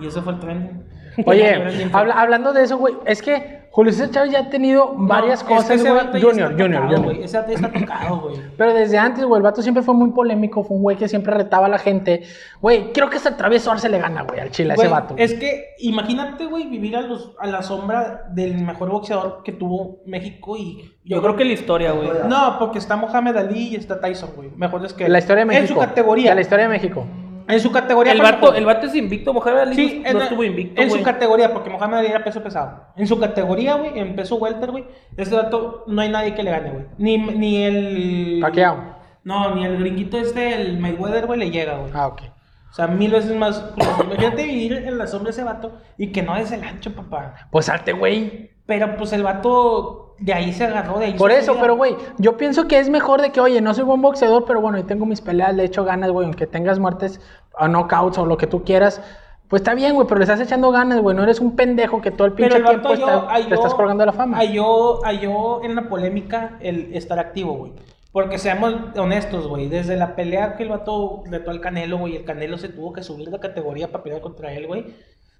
[0.00, 0.84] Y eso fue el trending.
[1.26, 5.44] Oye, habla- hablando de eso, güey, es que Julio César Chávez ya ha tenido varias
[5.44, 6.20] No, es cosas, ese güey.
[6.20, 7.04] Junior, Junior, tocado, Junior.
[7.04, 7.22] güey.
[7.22, 8.36] Ese está tocado, güey.
[8.56, 11.34] Pero desde antes, güey, el vato siempre fue muy polémico, fue un güey que siempre
[11.34, 12.22] retaba a la gente.
[12.60, 14.90] Güey, creo que hasta el travieso se le gana, güey, al chile, a ese Güey,
[15.00, 15.14] vato.
[15.18, 20.00] Es que imagínate, güey, vivir a, los, a la sombra del mejor boxeador que tuvo
[20.06, 20.94] México y...
[21.04, 22.08] Yo creo que la historia, güey.
[22.28, 24.50] No, porque está Mohamed Ali y está Tyson, güey.
[24.56, 25.08] Mejores que...
[25.08, 25.62] La historia de México.
[25.62, 26.34] En su categoría.
[26.34, 27.06] La historia de México.
[27.48, 28.12] En su categoría.
[28.12, 30.90] El vato, el vato es invicto, Mohamed Ali Sí, no, en, no estuvo invicto, en
[30.90, 32.84] su categoría, porque Mohamed Ali era peso pesado.
[32.94, 34.84] En su categoría, güey, en peso welter, güey,
[35.16, 36.84] este dato no hay nadie que le gane, güey.
[36.98, 38.38] Ni, ni el...
[38.42, 38.98] Pacquiao.
[39.24, 41.90] No, ni el gringuito este, el Mayweather, güey, le llega, güey.
[41.94, 42.22] Ah, ok.
[42.70, 43.64] O sea, mil veces más.
[44.04, 47.48] Imagínate vivir en la sombra de ese vato y que no es el ancho, papá.
[47.50, 48.50] Pues salte, güey.
[48.66, 52.36] Pero pues el vato de ahí se agarró, de ahí Por eso, pero güey, yo
[52.36, 55.06] pienso que es mejor de que, oye, no soy buen boxeador, pero bueno, y tengo
[55.06, 57.20] mis peleas, le echo ganas, güey, aunque tengas muertes
[57.58, 59.00] o knockouts o lo que tú quieras.
[59.48, 61.16] Pues está bien, güey, pero le estás echando ganas, güey.
[61.16, 63.72] No eres un pendejo que todo el Pero pinche el tiempo está- halló- te estás
[63.74, 64.36] colgando la fama.
[64.36, 67.72] Halló, halló en la polémica el estar activo, güey.
[68.12, 69.68] Porque seamos honestos, güey.
[69.68, 73.02] Desde la pelea que el vato retó al Canelo, güey, el Canelo se tuvo que
[73.02, 74.94] subir de categoría para pelear contra él, güey.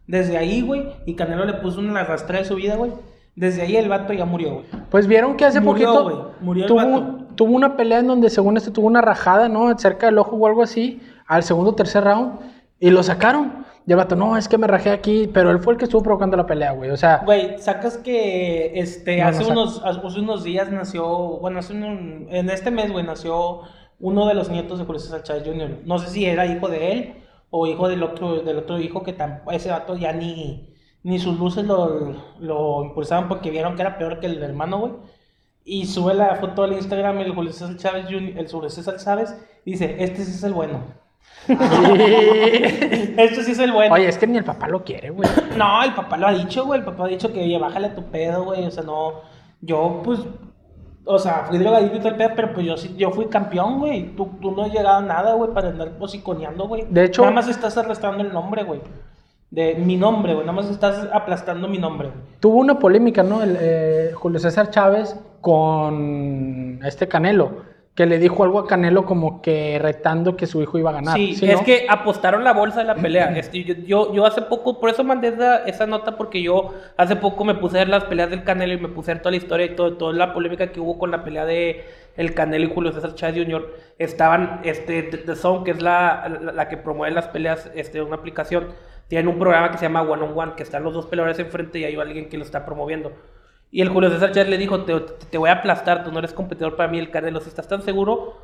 [0.07, 2.93] Desde ahí, güey, y Canelo le puso una arrastrada de su vida, güey.
[3.39, 4.66] Desde ahí el vato ya murió, güey.
[4.91, 7.18] Pues vieron que hace Murió, poquito güey, murió el tuvo, vato.
[7.36, 9.76] tuvo una pelea en donde según esto tuvo una rajada, ¿no?
[9.78, 12.41] Cerca del ojo o algo así, al segundo o tercer round,
[12.80, 13.66] y lo sacaron.
[13.86, 16.03] Y el vato, no, es que me rajé aquí, pero él fue el que estuvo
[16.03, 16.91] provocando la pelea, güey.
[16.91, 21.07] O sea, Güey, sacas que este, No, hace, no unos, hace unos días nació,
[21.39, 23.61] bueno, hace un- en este mes, güey, nació
[24.01, 25.78] uno de los nietos de Julio César Chávez Jr.
[25.86, 27.14] No sé si era hijo de él
[27.51, 30.68] o hijo del otro, del otro hijo que tam- ese vato ya ni,
[31.03, 34.92] ni sus luces lo, lo impulsaban porque vieron que era peor que el hermano, güey.
[35.64, 39.72] Y sube la foto al Instagram el Julio César Chávez el Julio César Chávez, y
[39.72, 40.80] dice, este sí es el bueno.
[41.49, 43.94] este sí es el bueno.
[43.94, 45.28] oye, es que ni el papá lo quiere, güey.
[45.57, 46.80] No, el papá lo ha dicho, güey.
[46.80, 48.64] El papá ha dicho que, oye, bájale tu pedo, güey.
[48.66, 49.20] O sea, no.
[49.61, 50.20] Yo, pues.
[51.05, 53.78] O sea, fui drogadito y todo el pedo, pero pues yo sí, yo fui campeón,
[53.78, 54.14] güey.
[54.14, 56.84] Tú, tú no has llegado a nada, güey, para andar posiconeando, güey.
[56.90, 58.80] De hecho- Nada más estás arrastrando el nombre, güey.
[59.51, 60.46] De mi nombre, güey.
[60.46, 62.20] Nada más estás aplastando mi nombre, güey.
[62.40, 63.42] Tuvo una polémica, ¿no?
[63.42, 67.62] El, eh, Julio César Chávez con este Canelo,
[67.94, 71.16] que le dijo algo a Canelo como que retando que su hijo iba a ganar.
[71.16, 71.64] Sí, ¿sí, es no?
[71.64, 73.32] que apostaron la bolsa de la pelea.
[73.38, 77.16] Este, yo, yo, yo hace poco, por eso mandé esa, esa nota, porque yo hace
[77.16, 79.30] poco me puse a ver las peleas del Canelo y me puse a ver toda
[79.30, 81.86] la historia y todo, toda la polémica que hubo con la pelea de
[82.18, 83.66] el Canelo y Julio César Chávez Jr.
[83.99, 88.03] Estaban, este, The The Zone, que es la, la, la que promueve las peleas, este,
[88.03, 88.66] una aplicación,
[89.09, 91.78] tienen un programa que se llama One on One, que están los dos peleadores enfrente
[91.78, 93.12] y hay alguien que lo está promoviendo.
[93.70, 94.98] Y el Julio César Chávez le dijo, te,
[95.30, 97.82] te- voy a aplastar, tú no eres competidor para mí, el Canelo, si estás tan
[97.82, 98.38] seguro,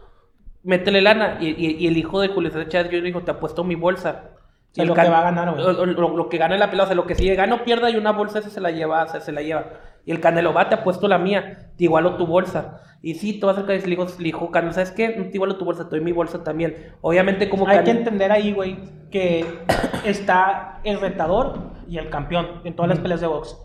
[0.63, 1.39] métele lana.
[1.41, 3.03] Y, y- y el hijo de Julio César Chávez Jr.
[3.05, 4.31] dijo, te apuesto mi bolsa.
[4.73, 5.63] O sea, El lo que va a ganar, güey.
[5.65, 7.65] Lo, lo- lo que gana en la pelea, o sea, lo que sigue, gana o
[7.65, 9.65] pierda y una bolsa esa se la lleva, se, se la lleva.
[10.07, 12.81] Y el Canelo va, te apuesto la mía, te igualo tu bolsa.
[13.03, 15.17] Y sí, te vas a y le dijo, le dijo Canelo, ¿sabes qué?
[15.17, 16.93] No te igualo tu bolsa, te doy mi bolsa también.
[17.01, 18.79] Obviamente como Hay que Canelo- entender ahí, güey,
[19.11, 19.45] que
[20.05, 23.57] está el retador y el campeón en todas las peleas de box.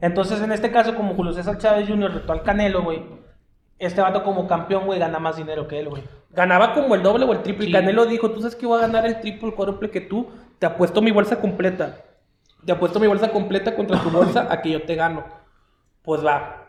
[0.00, 2.12] Entonces, en este caso, como Julio César Chávez Jr.
[2.12, 3.02] retó al Canelo, güey,
[3.78, 6.02] este vato como campeón, güey, gana más dinero que él, güey.
[6.30, 7.64] Ganaba como el doble o el triple.
[7.64, 7.70] Sí.
[7.70, 10.28] Y Canelo dijo, tú sabes que voy a ganar el triple, el cuádruple que tú.
[10.58, 11.96] Te apuesto mi bolsa completa.
[12.64, 15.24] Te apuesto mi bolsa completa contra tu bolsa a que yo te gano.
[16.08, 16.64] Pues va.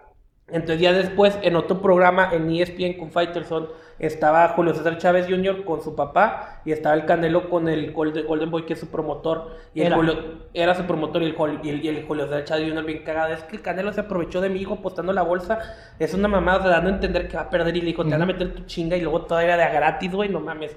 [0.49, 3.69] Entonces ya después, en otro programa, en ESPN con Fighterson,
[3.99, 5.63] estaba Julio César Chávez Jr.
[5.63, 9.55] con su papá y estaba el Canelo con el Golden, Boy, que es su promotor.
[9.73, 9.95] Y el Era.
[9.95, 10.23] Julio-
[10.53, 12.83] era su promotor y el, Jol- y el, y el Julio César Chávez Jr.
[12.83, 13.31] bien cagado.
[13.33, 15.59] Es que el Canelo se aprovechó de mi hijo apostando la bolsa.
[15.99, 18.03] Es una mamada, o sea, dando a entender que va a perder y le dijo,
[18.03, 20.75] te van a meter tu chinga y luego todavía de a gratis, güey, no mames.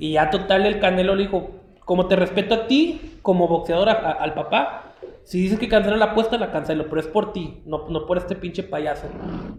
[0.00, 1.50] Y ya total el Canelo le dijo,
[1.84, 4.89] como te respeto a ti, como boxeador, a- a- al papá,
[5.30, 8.18] si dices que cancelo la apuesta, la cancelo, pero es por ti, no, no por
[8.18, 9.06] este pinche payaso.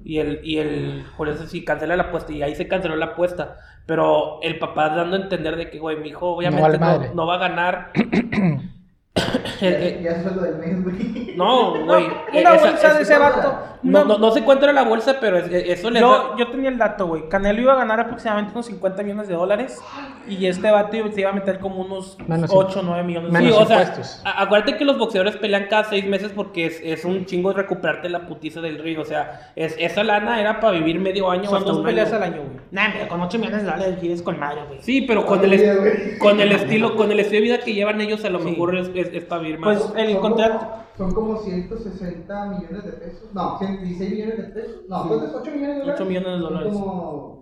[0.04, 3.06] Y el, y el, por eso sí, cancela la apuesta, y ahí se canceló la
[3.06, 3.56] apuesta.
[3.86, 7.26] Pero el papá dando a entender de que, güey, mi hijo obviamente vale no, no
[7.26, 7.92] va a ganar.
[9.14, 11.34] Ya, Eh, eh, se lo del mes, güey.
[11.38, 12.05] no, güey.
[12.05, 13.59] Una eh, esa- bolsa es- de ese vato.
[13.84, 16.05] No, una- no, no sé cuánto era la bolsa, pero es- eh, eso le da-
[16.07, 17.28] Yo, yo tenía el dato, güey.
[17.28, 19.80] Canelo iba a ganar aproximadamente unos 50 millones de dólares.
[20.30, 23.39] Y este vato se iba a meter como unos Menos 8 o 9 millones de
[23.39, 23.89] menos Sí, dólares.
[23.89, 24.22] o sea, impuestos.
[24.24, 28.28] acuérdate que los boxeadores pelean cada seis meses porque es, es un chingo recuperarte la
[28.28, 28.97] putiza del ring.
[28.99, 32.24] O sea, es, esa lana era para vivir medio año o Son dos peleas al
[32.24, 32.62] año, güey.
[32.72, 34.80] Nah, mira, con 8 millones de dólares vives con madre, güey.
[34.82, 38.24] Sí, pero con el, con el estilo, con el estilo de vida que llevan ellos,
[38.26, 38.45] a lo Sí.
[38.51, 39.78] mejor es, es, es para vivir más.
[39.82, 40.60] Pues el Son contrato.
[40.60, 43.30] como- Son como 160 millones de pesos.
[43.34, 44.76] No, 116 millones de pesos.
[44.88, 45.34] No, ¿cuánto es?
[45.34, 45.95] 8 millones de dólares.
[46.02, 46.74] 8 millones de Son dólares.
[46.74, 47.41] como no,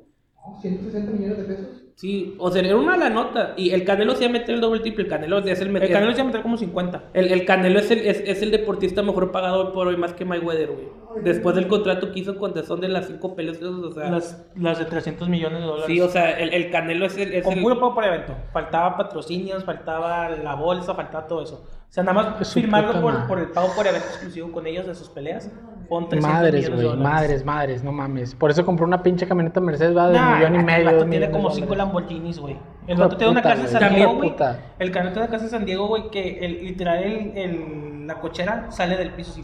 [0.61, 1.67] 160 millones de pesos.
[1.95, 3.53] sí, o sea, era una la nota.
[3.57, 5.03] Y el Canelo se iba a meter el doble triple.
[5.03, 7.03] El Canelo es el, El Canelo se iba a meter como 50.
[7.13, 10.13] el, el Canelo es el, es, es el deportista mejor pagado hoy por hoy, más
[10.13, 10.87] que Mayweather, güey.
[11.23, 14.09] Después del contrato que hizo con Son de las cinco peleas, o sea.
[14.09, 15.85] Las, las de 300 millones de dólares.
[15.87, 17.33] Sí, o sea, el, el Canelo es el.
[17.33, 18.33] Es Con el- puro pago por evento.
[18.53, 21.65] Faltaba patrocinios, faltaba la bolsa, faltaba todo eso.
[21.89, 24.93] O sea, nada más firmarlo por, por el pago por evento exclusivo con ellos de
[24.93, 25.51] sus peleas.
[25.89, 28.35] Con 300 Madres, güey, madres, madres, no mames.
[28.35, 30.85] Por eso compró una pinche camioneta Mercedes, va de Nah, millón y el medio.
[30.85, 31.77] vato dos tiene como de 5 dólares.
[31.93, 32.57] Lamborghinis, güey.
[32.87, 33.67] El vato tiene una casa en.
[33.67, 34.29] San Diego, güey.
[34.29, 34.59] puta.
[34.77, 38.19] El canal tiene una casa en San Diego, güey, que el, literal el, el- la
[38.21, 39.43] cochera sale del piso así.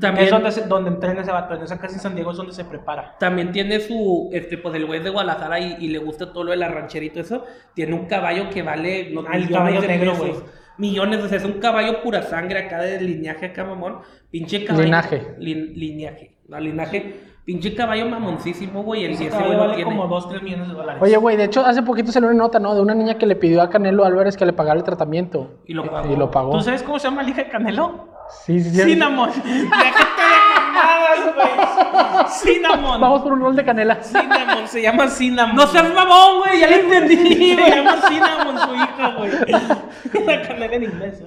[0.00, 1.54] También, Es donde, se- donde entrena ese vato.
[1.54, 3.14] En esa casa en San Diego es donde se prepara.
[3.20, 6.42] también tiene su, este, pues el güey es de Guadalajara y, y le gusta todo
[6.44, 7.44] lo de la rancherita y eso.
[7.72, 10.34] Tiene un caballo que vale no, Ah, el caballo de negro, güey.
[10.78, 13.98] Millones, o sea, es un caballo pura sangre acá de linaje acá, mamón.
[14.30, 14.84] Pinche caballo.
[14.84, 15.34] Linaje.
[15.38, 16.36] Lin- linaje.
[16.48, 17.20] No, linaje.
[17.44, 19.04] Pinche caballo mamoncísimo, güey.
[19.04, 19.90] El Ese ese caballo vale tiene.
[19.90, 21.00] como 2, 3 millones de dólares.
[21.02, 22.74] Oye, güey, de hecho, hace poquito salió una nota, ¿no?
[22.74, 25.60] De una niña que le pidió a Canelo Álvarez que le pagara el tratamiento.
[25.66, 26.12] Y lo pagó.
[26.12, 26.50] Y lo pagó.
[26.50, 28.08] ¿Tú sabes cómo se llama la hija de Canelo?
[28.44, 28.82] Sí, sí, sí.
[28.82, 29.30] Cinnamon.
[29.30, 32.26] Déjate de mamadas, güey.
[32.28, 33.00] Cinnamon.
[33.00, 33.96] Vamos por un rol de canela.
[34.02, 35.56] Cinnamon, se llama Cinnamon.
[35.56, 40.26] No seas mamón, güey, ya lo entendí, Se llama Cinnamon su hija, güey.
[40.26, 41.22] La canela en inglés.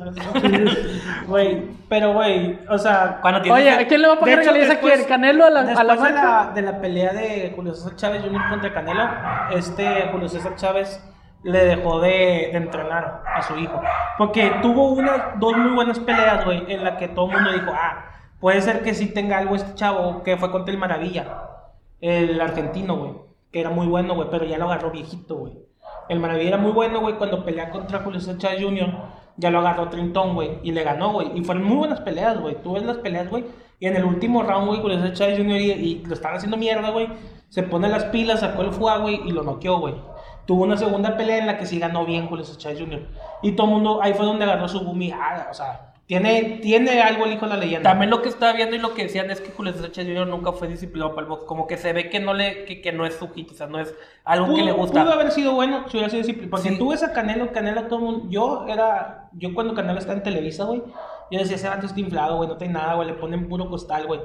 [1.27, 4.65] Güey, pero güey, o sea, Cuando tienes Oye, ¿a quién le va a pagar regalías
[4.69, 4.75] aquí?
[4.87, 6.45] después- ¿El Canelo a la, a la Después de marca?
[6.47, 8.41] la, de la pelea de Julio César Chávez Jr.
[8.49, 9.09] contra Canelo,
[9.51, 11.03] este Julio César Chávez
[11.43, 12.09] le dejó de,
[12.51, 13.81] de entrenar a su hijo.
[14.17, 17.71] Porque tuvo una, dos muy buenas peleas, güey, en la que todo el mundo dijo,
[17.73, 18.05] ah,
[18.39, 21.49] puede ser que sí tenga algo este chavo, que fue contra el Maravilla,
[22.01, 23.13] el argentino, güey,
[23.51, 25.53] que era muy bueno, güey, pero ya lo agarró viejito, güey.
[26.07, 28.89] El Maravilla era muy bueno, güey, cuando pelea contra Julio César Jr.,
[29.37, 31.31] ya lo agarró Trintón, güey, y le ganó, güey.
[31.33, 32.61] Y fueron muy buenas peleas, güey.
[32.61, 33.45] Tú ves las peleas, güey,
[33.79, 35.61] y en el último round, güey, Julio César Jr.
[35.61, 37.07] y, lo estaban haciendo mierda, güey.
[37.49, 39.95] Se pone las pilas, sacó el fuego, güey, y lo noqueó, güey.
[40.45, 43.07] Tuvo una segunda pelea en la que sí ganó bien Julio César Jr.
[43.41, 47.03] Y todo el mundo, ahí fue donde agarró su boom ah, o sea, tiene, tiene
[47.03, 47.91] algo el hijo de la leyenda.
[47.91, 50.25] También lo que estaba viendo y lo que decían es que Julio César Chávez Jr.
[50.27, 51.43] nunca fue disciplinado para el box.
[51.45, 53.67] Como que se ve que no le, que, que no es su hit, o sea,
[53.67, 53.93] no es
[54.23, 55.03] algo que le gusta.
[55.03, 56.49] Pudo haber sido bueno si hubiera sido disciplinado.
[56.49, 56.79] Porque Sí.
[56.79, 58.25] tú ves a Canelo, Canelo todo el mundo.
[58.31, 59.29] Yo era.
[59.33, 60.81] Yo cuando Canelo está en Televisa, güey.
[61.29, 64.07] Yo decía, ese vato está inflado, güey, no tiene nada, güey, le ponen puro costal,
[64.07, 64.19] güey.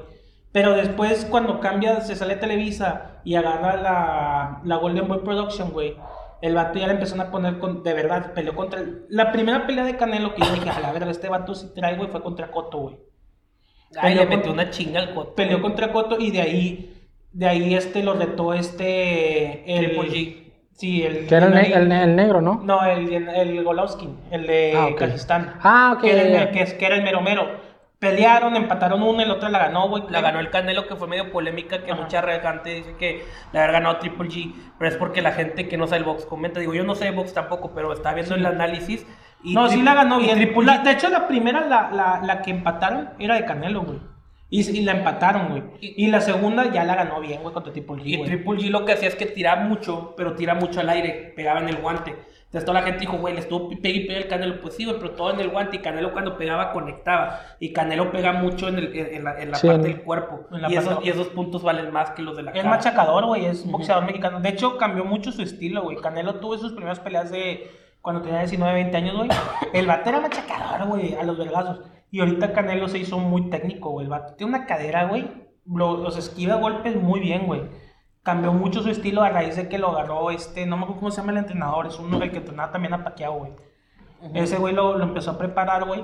[0.51, 5.69] Pero después, cuando cambia, se sale a Televisa y agarra la, la Golden Boy Production,
[5.69, 5.95] güey.
[6.45, 9.65] El vato ya le empezaron a poner con, de verdad, peleó contra el- La primera
[9.65, 12.21] pelea de Canelo que yo dije, a la verga, este vato sí trae, güey, fue
[12.21, 12.97] contra Coto, güey.
[13.97, 15.35] Ay, le peleó metió una chinga al coto.
[15.35, 16.93] Peleó contra Coto y de ahí,
[17.31, 19.63] de ahí este lo retó este.
[19.77, 20.41] El, Triple G.
[20.73, 21.25] Sí, el.
[21.27, 22.61] Que era el, ne- el- el ne- el negro, ¿no?
[22.63, 24.89] No, el, el Golovkin, el de Ah.
[24.97, 25.53] Kazajistán.
[25.61, 27.47] Ah, ok, Que era, el, que, que era el mero mero.
[27.99, 30.03] Pelearon, empataron una, el otro la ganó, güey.
[30.09, 32.01] La ganó el Canelo, que fue medio polémica, que Ajá.
[32.01, 33.23] mucha gente dice que
[33.53, 36.25] la haber ganado Triple G, pero es porque la gente que no sabe el box
[36.25, 36.59] comenta.
[36.59, 38.39] Digo, yo no sé de box tampoco, pero está viendo Sí.
[38.41, 39.05] el análisis.
[39.43, 40.35] Y No, sí la ganó bien.
[40.35, 43.99] Triple G- de hecho, la primera, la, la, la que empataron, era de Canelo, güey.
[44.49, 45.63] Y, y la empataron, güey.
[45.81, 48.29] Y, la segunda ya la ganó bien, güey, contra Triple G, Y güey.
[48.29, 51.59] Triple G lo que hacía es que tiraba mucho, pero tira mucho al aire, pegaba
[51.59, 52.15] en el guante.
[52.55, 54.61] Entonces toda la gente dijo, güey, le estuvo pegue y pegue el Canelo.
[54.61, 55.75] Pues sí, güey, pero todo en el guante.
[55.75, 57.41] Y Canelo cuando pegaba conectaba.
[57.59, 60.47] Y Canelo pega mucho en, el- en- la, en la Sí, parte del cuerpo.
[60.53, 62.57] en la Y esos, parte- y esos puntos valen más que los de la Es
[62.57, 62.69] cara.
[62.69, 64.39] machacador, güey, es boxeador mexicano.
[64.39, 65.97] De hecho, cambió mucho su estilo, güey.
[65.97, 67.69] Canelo tuvo sus primeras peleas de
[68.01, 69.29] cuando tenía 19, 20 años, güey.
[69.73, 71.81] El vato era machacador, güey, a los vergazos.
[72.09, 74.05] Y ahorita Canelo se hizo muy técnico, güey.
[74.05, 75.27] El vato tiene una cadera, güey.
[75.65, 77.63] Lo- los esquiva golpes muy bien, güey.
[78.25, 81.11] Cambió mucho su estilo a raíz de que lo agarró este, no me acuerdo cómo
[81.11, 83.51] se llama el entrenador, es uno el que entrenaba también a Pacquiao, güey.
[84.33, 86.03] Ese güey lo, lo empezó a preparar, güey,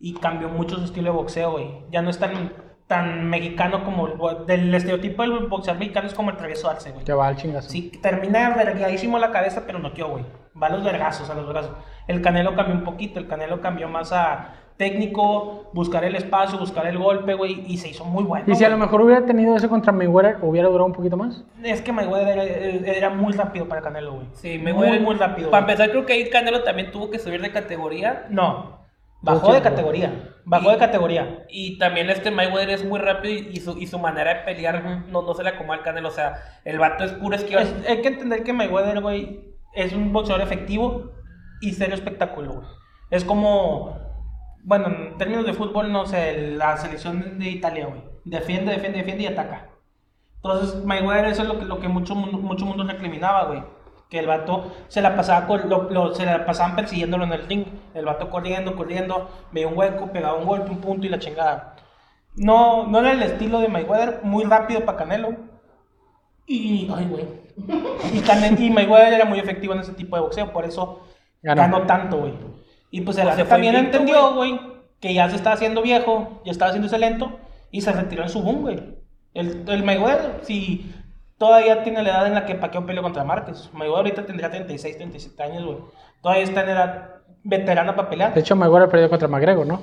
[0.00, 1.84] y cambió mucho su estilo de boxeo, güey.
[1.90, 2.52] Ya no es tan,
[2.88, 7.04] tan mexicano como el, del estereotipo del boxeador mexicano es como el travieso Arce, güey.
[7.04, 7.70] Que va al chingazo.
[7.70, 10.24] Sí, termina vergadísimo la cabeza, pero no quedó, güey.
[10.60, 11.76] Va a los vergazos, a los vergazos.
[12.08, 16.86] El Canelo cambió un poquito, el Canelo cambió más a técnico, buscar el espacio, buscar
[16.86, 18.46] el golpe, güey, y se hizo muy bueno.
[18.48, 21.44] Y si a lo mejor hubiera tenido eso contra Mayweather, ¿hubiera durado un poquito más?
[21.62, 24.26] Es que Mayweather era, era muy rápido para Canelo, güey.
[24.32, 25.50] Sí, me muy, muy rápido.
[25.50, 28.24] Para empezar, creo que ahí Canelo también tuvo que subir de categoría.
[28.30, 28.80] No,
[29.20, 30.12] bajó de categoría.
[30.46, 31.44] Bajó Y- de categoría.
[31.50, 34.82] Y también este Mayweather es muy rápido y, y su, y su manera de pelear
[35.10, 36.08] no, no se le acomoda al Canelo.
[36.08, 37.60] O sea, el vato es puro esquiva.
[37.60, 39.40] Es- hay que entender que Mayweather, güey,
[39.74, 41.10] es un boxeador efectivo
[41.60, 42.66] y serio espectáculo, güey.
[43.10, 43.98] Es como,
[44.64, 48.02] bueno, en términos de fútbol, no sé, la selección de Italia, güey.
[48.24, 49.68] Defiende, defiende, defiende y ataca.
[50.36, 53.62] Entonces, Mayweather, eso es lo que, lo que mucho, mucho mundo recriminaba, güey.
[54.08, 57.64] Que el vato se la pasaba, lo, lo- se la pasaban persiguiéndolo en el ring.
[57.94, 61.76] El vato corriendo, corriendo, veía un hueco, pegaba un golpe, un punto y la chingada.
[62.36, 65.36] No, no era el estilo de Mayweather, muy rápido para Canelo.
[66.46, 67.24] Y, ay, güey.
[68.14, 71.02] Y, Cane- y Mayweather era muy efectivo en ese tipo de boxeo, por eso
[71.42, 71.62] Ganó.
[71.62, 72.34] ganó, tanto, güey.
[72.90, 74.60] Y pues el Pues se vato fue también invicto, entendió, güey,
[75.00, 77.38] que ya se estaba haciendo viejo, ya estaba haciéndose lento,
[77.70, 78.80] y se retiró en su boom, güey.
[79.34, 80.92] El, el Mayweather, si
[81.38, 83.70] todavía tiene la edad en la que Pacquiao peleó contra Márquez.
[83.72, 85.78] Mayweather ahorita tendría 36, 37 años, güey.
[86.20, 87.08] Todavía está en edad
[87.44, 88.34] veterana para pelear.
[88.34, 89.80] De hecho, Mayweather perdió contra McGregor, ¿no?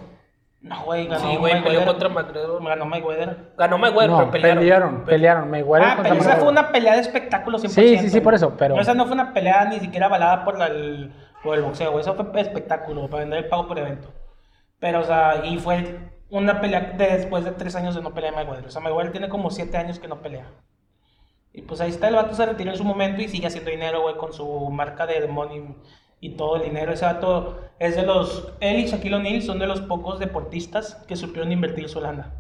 [0.62, 2.62] No, güey, ganó Sí, güey, peleó contra McGregor.
[2.64, 3.38] Ganó Mayweather.
[3.58, 4.60] Ganó Mayweather, no, pero pelearon.
[4.60, 5.50] pelearon, pelearon.
[5.52, 6.40] Mayweather Ah, contra pero esa McGregor.
[6.54, 7.70] fue una pelea de espectáculo 100%.
[7.70, 10.58] Sí, sí, sí, por eso, pero- esa no fue una pelea ni siquiera avalada por,
[10.60, 11.14] la- el,
[11.48, 11.98] por el boxeo.
[11.98, 14.14] Eso fue espectáculo, para vender el pago por evento.
[14.80, 15.98] Pero, o sea, y fue
[16.30, 18.66] una pelea de después de tres años de no pelear Mayweather.
[18.66, 20.52] O sea, Mayweather tiene como siete años que no pelea.
[21.54, 24.02] Y pues ahí está, el vato se retiró en su momento y sigue haciendo dinero,
[24.02, 25.74] güey, con su marca de Money
[26.20, 26.92] y todo el dinero.
[26.92, 28.54] Ese vato es de los...
[28.60, 32.34] Él y Shaquille O'Neal son de los pocos deportistas que supieron invertir su lana.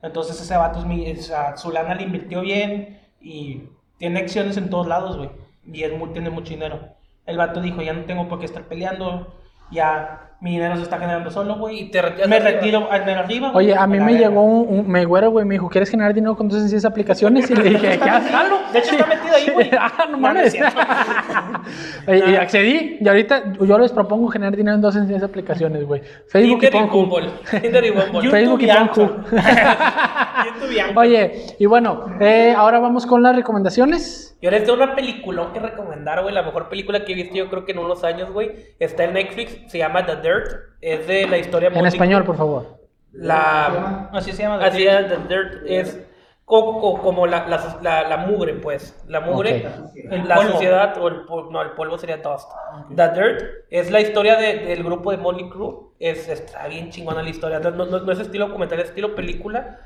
[0.00, 3.64] Entonces ese vato es o sea, su lana le invirtió bien y
[3.98, 5.30] tiene acciones en todos lados, güey.
[5.70, 6.80] Y es muy, tiene mucho dinero.
[7.26, 9.34] El vato dijo, ya no tengo por qué estar peleando,
[9.70, 11.82] ya mi dinero se está generando solo, güey.
[11.82, 12.50] Y te retiras Me arriba.
[12.50, 13.52] retiro al arriba.
[13.54, 14.28] Oye, a mí me verga.
[14.28, 17.48] llegó un, un Mayweather, güey, me dijo, ¿quieres generar dinero con tus sencillas aplicaciones?
[17.48, 18.32] Y le dije, ¿qué haces?
[18.72, 19.70] De hecho, está metido ahí, güey.
[19.78, 20.54] ah, no mames.
[22.08, 26.02] y accedí, y ahorita yo les propongo generar dinero en dos sencillas aplicaciones, güey.
[26.26, 27.08] Facebook y Tinder y Pornhub.
[27.08, 27.30] Bumble.
[27.60, 28.30] Tinder y Bumble.
[28.30, 30.98] Facebook y YouTube y.
[30.98, 34.31] Oye, y bueno, eh, ahora vamos con las recomendaciones.
[34.42, 36.34] Y ahora está una película que recomendar, güey.
[36.34, 38.74] La mejor película que he visto yo creo que en unos años, güey.
[38.78, 40.48] Está en Netflix, se llama The Dirt.
[40.80, 42.78] Es de la historia En español, por favor.
[43.12, 44.10] La...
[44.12, 44.62] Así se llama.
[44.64, 46.00] Así es, The Dirt es
[46.44, 49.02] como, como- la, la, la- la mugre, pues.
[49.06, 49.90] La mugre, Ok.
[50.10, 50.50] El la polvo.
[50.52, 52.50] suciedad, o el polvo, no, el polvo sería dust.
[52.96, 55.92] The Dirt es la historia de- del grupo de Molly Crew.
[56.00, 57.60] Es, está bien chingona la historia.
[57.60, 59.78] No, no- no es estilo documental, es estilo película,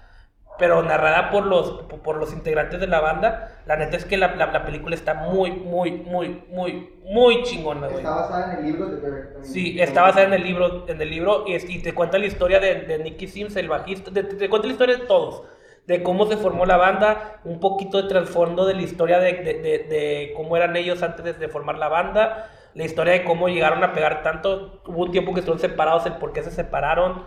[0.58, 3.60] pero narrada por los, por, los integrantes de la banda.
[3.66, 7.86] La neta es que la, la- la película está muy, muy, muy, muy, muy chingona,
[7.88, 7.98] güey.
[7.98, 9.44] Está basada en el libro de también.
[9.44, 12.60] Sí, está basada en el libro, en el libro y, y te cuenta la historia
[12.60, 15.42] de, de Nicky Sims, el bajista, te, te cuenta la historia de todos,
[15.86, 19.54] de cómo se formó la banda, un poquito de trasfondo de la historia de, de-
[19.54, 23.82] de- de cómo eran ellos antes de formar la banda, la historia de cómo llegaron
[23.84, 27.22] a pegar tanto, hubo un tiempo que estuvieron separados, el por qué se separaron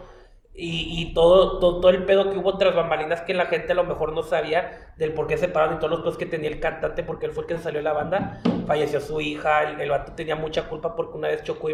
[0.60, 3.76] y, y todo, todo, todo el pedo que hubo tras bambalinas que la gente a
[3.76, 6.50] lo mejor no sabía del por qué se separaron y todos los pedos que tenía
[6.50, 9.80] el cantante porque él fue el que salió de la banda, falleció su hija, el,
[9.82, 11.74] el vato tenía mucha culpa porque una vez chocó y,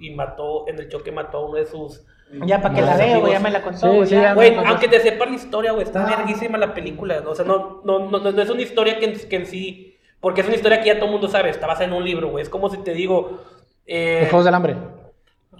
[0.00, 2.04] y- y mató, en el choque mató a uno de sus...
[2.44, 3.78] Ya para que la vea, güey, ya me la contó.
[3.78, 3.86] Sí,
[4.34, 6.16] güey, sí, no, aunque te sepas la historia, güey, está Ah.
[6.16, 7.30] verguísima la película, ¿no?
[7.30, 9.96] o sea, no, no, no, no, no es una historia que, en- que en sí,
[10.20, 12.28] porque es una historia que ya todo el mundo sabe, está basada en un libro,
[12.30, 13.42] güey, es como si te digo...
[13.86, 14.76] eh, Los Juegos del Hambre.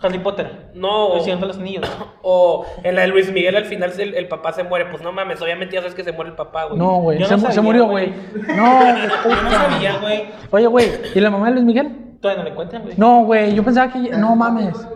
[0.03, 0.71] Harry Potter.
[0.75, 1.91] no, El o, Señor de los Anillos.
[2.23, 5.13] o en la de Luis Miguel al final el, el papá se muere, pues no
[5.13, 6.79] mames, obviamente ya sabes que se muere el papá, güey.
[6.79, 8.13] No, güey, se, no murió, güey.
[8.57, 10.25] No, Yo no sabía, güey.
[10.51, 12.03] Oye, güey, ¿y la mamá de Luis Miguel?
[12.21, 12.95] Todavía no le cuentan, güey.
[12.97, 13.99] No, güey, yo pensaba que...
[13.99, 14.75] No mames.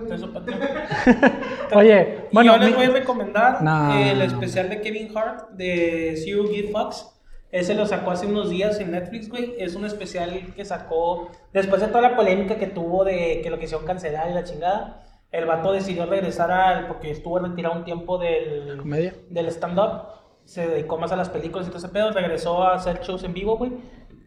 [1.74, 3.94] Oye, Bueno, yo les mi- voy a recomendar No.
[3.94, 7.06] el especial de Kevin Hart de Zero Give Fucks.
[7.52, 9.54] Ese lo sacó hace unos días en Netflix, güey.
[9.58, 13.58] Es un especial que sacó después de toda la polémica que tuvo de que lo
[13.58, 15.04] quisieron cancelar y la chingada.
[15.32, 16.86] El vato decidió regresar al.
[16.86, 18.78] porque estuvo retirado un tiempo del.
[18.78, 19.14] Comedia.
[19.28, 20.08] Del stand-up.
[20.44, 22.12] Se dedicó más a las películas y todo ese pedo.
[22.12, 23.72] Regresó a hacer shows en vivo, güey.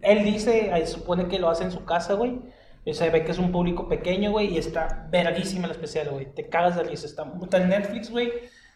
[0.02, 2.42] Él dice, ahí supone que lo hace en su casa, güey.
[2.86, 4.54] Y se ve que es un público pequeño, güey.
[4.54, 6.26] Y está verguísima el especial, güey.
[6.34, 7.08] Te cagas de risa.
[7.08, 8.32] Está en Netflix, güey.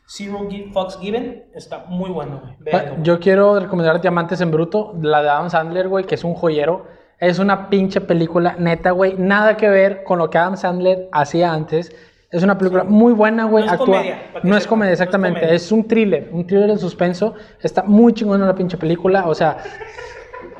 [0.08, 1.45] Zero Fox Given.
[1.53, 2.55] Está muy bueno, güey.
[2.60, 3.03] Véanlo, güey.
[3.03, 6.86] Yo quiero recomendar Diamantes en Bruto, la de Adam Sandler, güey, que es un joyero.
[7.20, 9.16] Es una pinche película, neta, güey.
[9.18, 11.91] Nada que ver con lo que Adam Sandler hacía antes.
[12.30, 13.66] Es una película muy buena, güey.
[13.66, 15.39] No es actúa- comedia, No es comedia, no es exactamente.
[15.39, 15.55] comedia.
[15.55, 17.34] Es un thriller, un thriller de suspenso.
[17.62, 19.28] Está muy chingona la pinche película.
[19.28, 19.58] O sea,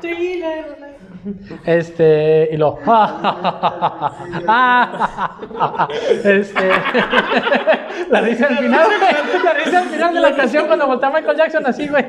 [1.64, 2.48] este.
[2.52, 2.78] Y lo.
[6.24, 6.70] este.
[8.10, 9.00] la risa al final, güey.
[9.44, 12.04] La risa al final de la canción cuando voltea Michael Jackson así, güey.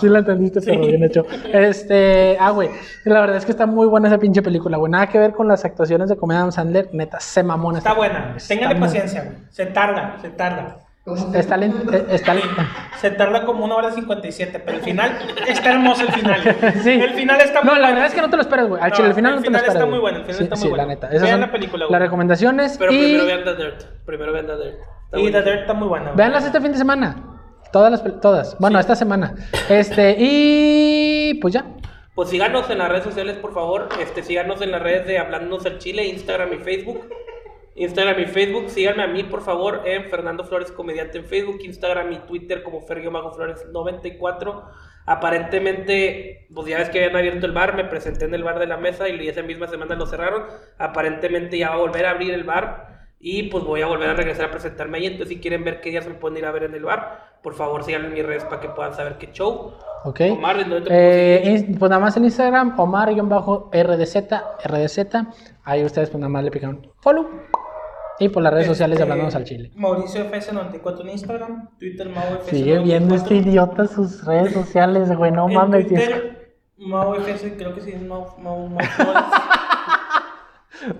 [0.00, 1.26] Sí la entendiste, pero bien hecho.
[1.52, 2.36] Este.
[2.40, 2.70] Ah, güey.
[3.04, 4.90] La verdad es que está muy buena esa pinche película, güey.
[4.90, 6.88] Nada que ver con las actuaciones de comedia de Adam Sandler.
[6.92, 7.78] Neta, se mamona.
[7.78, 8.36] Está buena.
[8.46, 9.36] Ténganle paciencia, güey.
[9.50, 10.87] Se tarda, se tarda.
[11.08, 11.96] ¿Cómo se- Está lenta.
[12.10, 12.66] Está lenta.
[13.00, 16.40] Se tarda como una hora 57, pero el final está hermoso el final.
[16.82, 16.90] Sí.
[16.90, 17.94] El final está muy No, la bueno.
[17.94, 18.82] verdad es que no te lo esperas, güey.
[18.82, 19.74] Al No, chile, el final el no te lo final esperas.
[19.82, 20.82] está muy bueno, el final Sí, está muy sí, bueno.
[20.84, 21.06] la neta.
[21.08, 21.92] Esas Vean son la película, güey.
[21.92, 22.76] Las recomendaciones.
[22.78, 23.82] Pero y primero vean The Dirt.
[24.04, 24.78] Primero vean The Dirt.
[25.06, 25.42] Está Y The.
[25.42, 26.12] Dirt está muy buena.
[26.12, 27.16] Veanlas este fin de semana.
[27.72, 28.56] Todas las todas.
[28.58, 29.34] Bueno, esta semana.
[29.68, 31.64] Este, y pues ya.
[32.14, 33.88] Pues síganos en las redes sociales, por favor.
[34.00, 37.06] Este, síganos en las redes de Hablándonos del Chile, Instagram y Facebook.
[37.78, 42.12] Instagram y Facebook, síganme a mí, por favor, en Fernando Flores Comediante en Facebook, Instagram
[42.12, 44.64] y Twitter como Fergio Flores 94.
[45.06, 48.66] Aparentemente, pues ya ves que habían abierto el bar, me presenté en el bar de
[48.66, 50.44] la mesa y esa misma semana lo cerraron.
[50.76, 54.14] Aparentemente ya va a volver a abrir el bar y pues voy a volver a
[54.14, 55.06] regresar a presentarme ahí.
[55.06, 57.54] Entonces, si quieren ver qué días me pueden ir a ver en el bar, por
[57.54, 59.72] favor síganme en mis redes para que puedan saber qué show.
[60.04, 60.20] Ok.
[60.32, 64.16] Omar, ¿en dónde te Eh, pues nada más en Instagram, Omar-RDZ,
[64.64, 64.98] RDZ.
[65.64, 67.28] Ahí ustedes pues nada más le pican follow.
[68.20, 69.70] Y por las redes sociales de Este, Hablándonos al Chile.
[69.74, 72.50] Mauricio FS94 en Instagram, Twitter Mau FS94.
[72.50, 75.30] Sigue viendo este idiota sus redes sociales, güey.
[75.30, 75.86] No mames.
[75.86, 78.80] Twitter, Mau FS, creo que sí es Mau, Mau, Mau.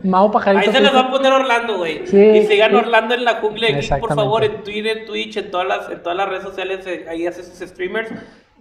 [0.02, 0.70] Mao Pajarito.
[0.70, 2.06] Ahí se les va a poner Orlando, güey.
[2.06, 2.76] Sí, y sigan sí.
[2.76, 6.02] Orlando en la jungla de Geek, por favor, en Twitter, Twitch, en todas las, en
[6.02, 8.10] todas las redes sociales, eh, ahí hace sus streamers.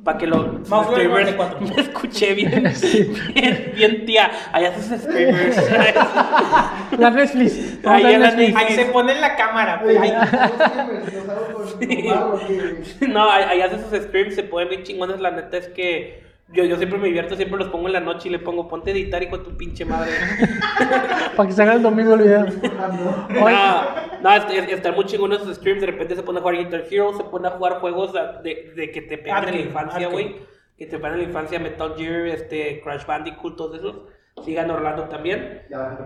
[0.04, 0.64] Para que lo.
[0.64, 1.36] Flores streamers.
[1.38, 1.60] 94.
[1.62, 2.74] Me escuché bien,
[3.34, 4.32] bien, bien, tía.
[4.54, 5.58] Hace sus streamers.
[6.98, 7.86] La Netflix.
[7.86, 8.56] Ahí la Netflix.
[8.56, 9.82] Ahí se pone en la cámara.
[9.82, 10.00] pues,
[13.08, 15.20] no, hace sus streams, se ponen bien chingones.
[15.20, 16.27] La neta es que.
[16.54, 18.92] Yo, yo siempre me divierto, siempre los pongo en la noche y le pongo ponte
[18.92, 20.12] a editar, hijo de tu pinche madre.
[21.36, 22.46] Para que se haga el domingo el video.
[23.30, 25.82] No, no, est- est- están muy chingones sus streams.
[25.82, 28.92] De repente se pone a jugar Guitar Hero, se pone a jugar juegos de, de
[28.92, 30.36] que te pegan en la infancia, güey.
[30.78, 34.02] Que te pegan en la infancia, Metal Gear, este, Crash Bandicoot, todos esos.
[34.46, 35.64] Sigan Orlando también.
[35.70, 35.98] Ya.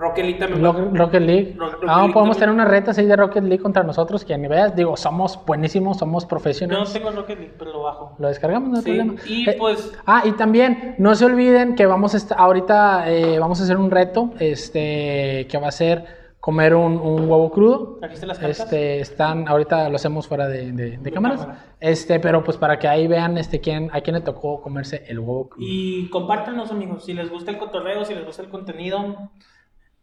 [0.00, 0.64] Rocket League también.
[0.64, 1.54] Rock- Rocket League.
[1.58, 2.38] Ro- Rocket ah, League podemos también.
[2.38, 4.24] tener una reta así de Rocket League contra nosotros.
[4.24, 6.92] Quien veas, digo, somos buenísimos, somos Yo no profesionales.
[6.92, 8.16] tengo Rocket League, pero lo bajo.
[8.18, 9.14] Lo descargamos, no hay Sí, problema.
[9.26, 13.38] y Eh, pues- Ah, y también, no se olviden que vamos a estar, ahorita eh,
[13.38, 17.98] vamos a hacer un reto, este, que va a ser comer un, un huevo crudo.
[18.00, 18.60] ¿Trajiste las cartas?
[18.60, 21.40] Este, están, ahorita lo hacemos fuera de, de- de cámaras.
[21.40, 21.64] cámara.
[21.78, 25.18] Este, pero pues para que ahí vean, este, quién, a quién le tocó comerse el
[25.18, 25.66] huevo crudo.
[25.68, 27.04] Y compártanos, amigos.
[27.04, 29.30] Si les gusta el cotorreo, si les gusta el contenido,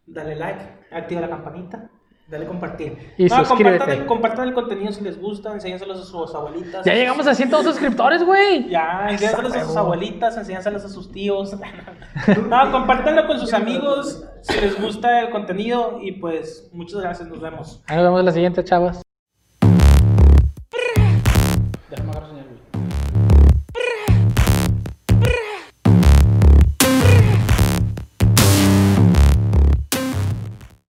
[0.08, 1.90] dale like, activa la campanita,
[2.28, 3.14] dale compartir.
[3.16, 3.78] Y suscríbete.
[3.78, 6.84] Compartan, compartan el contenido si les gusta, enséñenselos a sus abuelitas.
[6.84, 8.68] Ya llegamos a 102 suscriptores, güey.
[8.68, 11.56] Ya, enséñaselos a sus abuelitas, enséñaselos a sus tíos.
[12.48, 15.98] No, compártanlo con sus amigos si les gusta el contenido.
[16.02, 17.82] Y pues, muchas gracias, nos vemos.
[17.86, 19.07] Ahí nos vemos en la siguiente, chavas.